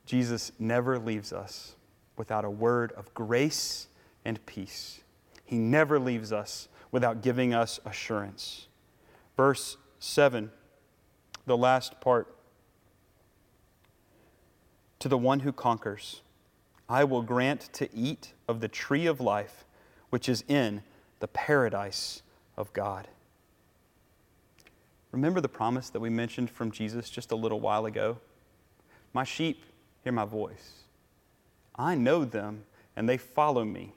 Jesus 0.07 0.53
never 0.59 0.99
leaves 0.99 1.33
us 1.33 1.75
without 2.17 2.45
a 2.45 2.51
word 2.51 2.93
of 2.93 3.13
grace 3.15 3.89
and 4.25 4.45
peace. 4.47 5.01
He 5.45 5.57
never 5.57 5.99
leaves 5.99 6.33
us 6.33 6.69
without 6.91 7.23
giving 7.23 7.55
us 7.55 7.79
assurance. 7.85 8.67
Verse 9.37 9.77
7, 9.99 10.51
the 11.47 11.57
last 11.57 12.01
part. 12.01 12.35
To 15.01 15.09
the 15.09 15.19
one 15.19 15.41
who 15.41 15.53
conquers, 15.53 16.23
I 16.89 17.05
will 17.05 17.23
grant 17.23 17.73
to 17.75 17.89
eat 17.95 18.33
of 18.49 18.61
the 18.61 18.69
tree 18.69 19.07
of 19.07 19.21
life, 19.21 19.65
which 20.11 20.29
is 20.29 20.43
in 20.49 20.83
the 21.21 21.29
paradise 21.29 22.23
of 22.57 22.73
God. 22.73 23.09
Remember 25.13 25.41
the 25.41 25.49
promise 25.49 25.91
that 25.91 26.01
we 26.01 26.11
mentioned 26.11 26.51
from 26.51 26.71
Jesus 26.71 27.11
just 27.11 27.33
a 27.33 27.37
little 27.37 27.61
while 27.61 27.87
ago? 27.87 28.19
My 29.13 29.25
sheep 29.25 29.65
hear 30.05 30.13
my 30.13 30.25
voice. 30.25 30.83
I 31.75 31.95
know 31.95 32.25
them, 32.25 32.65
and 32.97 33.09
they 33.09 33.17
follow 33.17 33.65
me. 33.65 33.95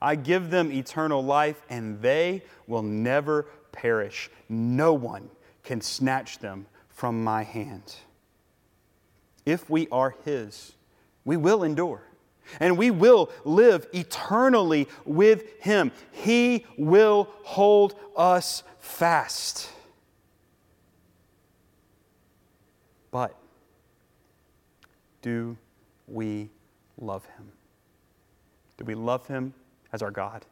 I 0.00 0.14
give 0.14 0.50
them 0.50 0.70
eternal 0.70 1.22
life, 1.22 1.62
and 1.68 2.00
they 2.00 2.42
will 2.66 2.82
never 2.82 3.46
perish. 3.72 4.30
No 4.48 4.92
one 4.92 5.30
can 5.64 5.80
snatch 5.80 6.38
them 6.38 6.66
from 6.88 7.24
my 7.24 7.42
hand. 7.42 7.96
If 9.44 9.70
we 9.70 9.88
are 9.90 10.14
His, 10.24 10.72
we 11.24 11.36
will 11.36 11.62
endure, 11.62 12.02
and 12.60 12.76
we 12.76 12.90
will 12.90 13.30
live 13.44 13.86
eternally 13.92 14.88
with 15.04 15.60
Him. 15.60 15.92
He 16.12 16.64
will 16.78 17.28
hold 17.42 17.94
us 18.16 18.62
fast. 18.78 19.68
But 23.10 23.34
do 25.22 25.56
we 26.06 26.50
love 27.00 27.24
him? 27.24 27.50
Do 28.76 28.84
we 28.84 28.94
love 28.94 29.26
him 29.26 29.54
as 29.92 30.02
our 30.02 30.10
God? 30.10 30.44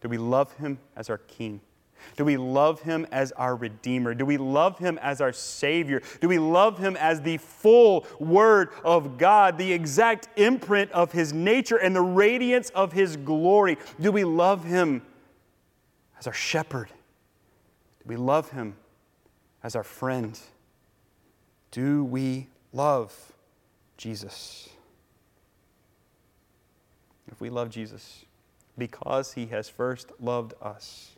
Do 0.00 0.08
we 0.08 0.18
love 0.18 0.52
him 0.56 0.78
as 0.96 1.10
our 1.10 1.18
King? 1.18 1.60
Do 2.16 2.24
we 2.24 2.36
love 2.36 2.82
him 2.82 3.06
as 3.10 3.32
our 3.32 3.56
Redeemer? 3.56 4.14
Do 4.14 4.24
we 4.24 4.36
love 4.36 4.78
him 4.78 4.98
as 5.02 5.20
our 5.20 5.32
Savior? 5.32 6.02
Do 6.20 6.28
we 6.28 6.38
love 6.38 6.78
him 6.78 6.96
as 6.96 7.20
the 7.20 7.38
full 7.38 8.06
Word 8.18 8.70
of 8.84 9.18
God, 9.18 9.58
the 9.58 9.72
exact 9.72 10.28
imprint 10.36 10.90
of 10.92 11.12
his 11.12 11.32
nature 11.32 11.76
and 11.76 11.94
the 11.94 12.02
radiance 12.02 12.70
of 12.70 12.92
his 12.92 13.16
glory? 13.16 13.78
Do 14.00 14.12
we 14.12 14.24
love 14.24 14.64
him 14.64 15.02
as 16.18 16.26
our 16.26 16.32
shepherd? 16.32 16.88
Do 16.88 18.04
we 18.06 18.16
love 18.16 18.50
him 18.50 18.76
as 19.62 19.76
our 19.76 19.84
friend? 19.84 20.38
Do 21.70 22.04
we 22.04 22.48
love 22.72 23.32
Jesus? 23.96 24.68
If 27.30 27.40
we 27.40 27.48
love 27.50 27.70
Jesus 27.70 28.24
because 28.76 29.32
he 29.32 29.46
has 29.46 29.68
first 29.68 30.12
loved 30.20 30.54
us, 30.60 31.12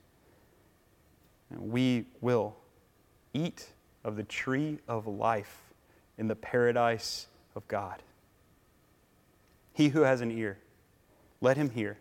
we 1.58 2.06
will 2.20 2.56
eat 3.32 3.66
of 4.04 4.16
the 4.16 4.22
tree 4.22 4.78
of 4.86 5.06
life 5.06 5.58
in 6.18 6.28
the 6.28 6.36
paradise 6.36 7.26
of 7.54 7.66
God. 7.68 8.02
He 9.72 9.88
who 9.88 10.02
has 10.02 10.20
an 10.20 10.30
ear, 10.30 10.58
let 11.40 11.56
him 11.56 11.70
hear 11.70 11.98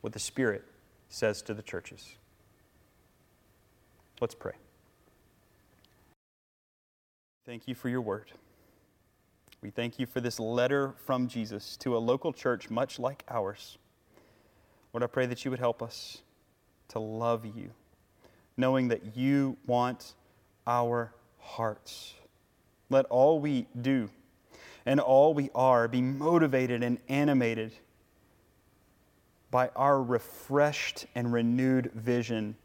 what 0.00 0.12
the 0.12 0.18
Spirit 0.18 0.64
says 1.08 1.42
to 1.42 1.54
the 1.54 1.62
churches. 1.62 2.14
Let's 4.20 4.34
pray. 4.34 4.54
Thank 7.46 7.66
you 7.66 7.74
for 7.74 7.88
your 7.88 8.00
word. 8.00 8.30
We 9.62 9.70
thank 9.70 9.98
you 9.98 10.06
for 10.06 10.20
this 10.20 10.40
letter 10.40 10.94
from 11.04 11.28
Jesus 11.28 11.76
to 11.78 11.96
a 11.96 11.98
local 11.98 12.32
church 12.32 12.70
much 12.70 12.98
like 12.98 13.24
ours. 13.28 13.76
Lord, 14.92 15.02
I 15.02 15.06
pray 15.06 15.26
that 15.26 15.44
you 15.44 15.50
would 15.50 15.60
help 15.60 15.82
us 15.82 16.22
to 16.88 16.98
love 16.98 17.44
you, 17.44 17.70
knowing 18.60 18.88
that 18.88 19.16
you 19.16 19.56
want 19.66 20.14
our 20.66 21.12
hearts. 21.38 22.14
Let 22.90 23.06
all 23.06 23.40
we 23.40 23.66
do 23.80 24.10
and 24.86 25.00
all 25.00 25.34
we 25.34 25.50
are 25.54 25.88
be 25.88 26.02
motivated 26.02 26.82
and 26.82 26.98
animated 27.08 27.72
by 29.50 29.68
our 29.74 30.02
refreshed 30.02 31.06
and 31.14 31.32
renewed 31.32 31.90
vision 31.92 32.56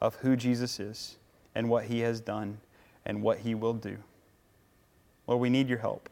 of 0.00 0.16
who 0.16 0.36
Jesus 0.36 0.80
is 0.80 1.16
and 1.54 1.68
what 1.68 1.84
he 1.84 2.00
has 2.00 2.20
done 2.20 2.58
and 3.06 3.22
what 3.22 3.38
he 3.38 3.54
will 3.54 3.74
do. 3.74 3.96
Lord, 5.26 5.40
we 5.40 5.50
need 5.50 5.68
your 5.68 5.78
help. 5.78 6.08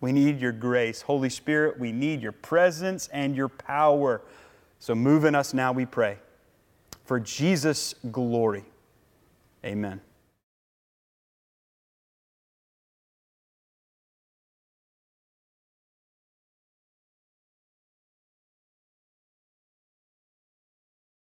We 0.00 0.12
need 0.12 0.40
your 0.40 0.52
grace. 0.52 1.02
Holy 1.02 1.28
Spirit, 1.28 1.78
we 1.78 1.92
need 1.92 2.22
your 2.22 2.32
presence 2.32 3.08
and 3.12 3.34
your 3.36 3.48
power. 3.48 4.20
So 4.78 4.94
move 4.94 5.24
in 5.24 5.34
us 5.34 5.54
now, 5.54 5.72
we 5.72 5.86
pray. 5.86 6.18
For 7.04 7.18
Jesus' 7.18 7.94
glory. 8.10 8.64
Amen. 9.64 10.07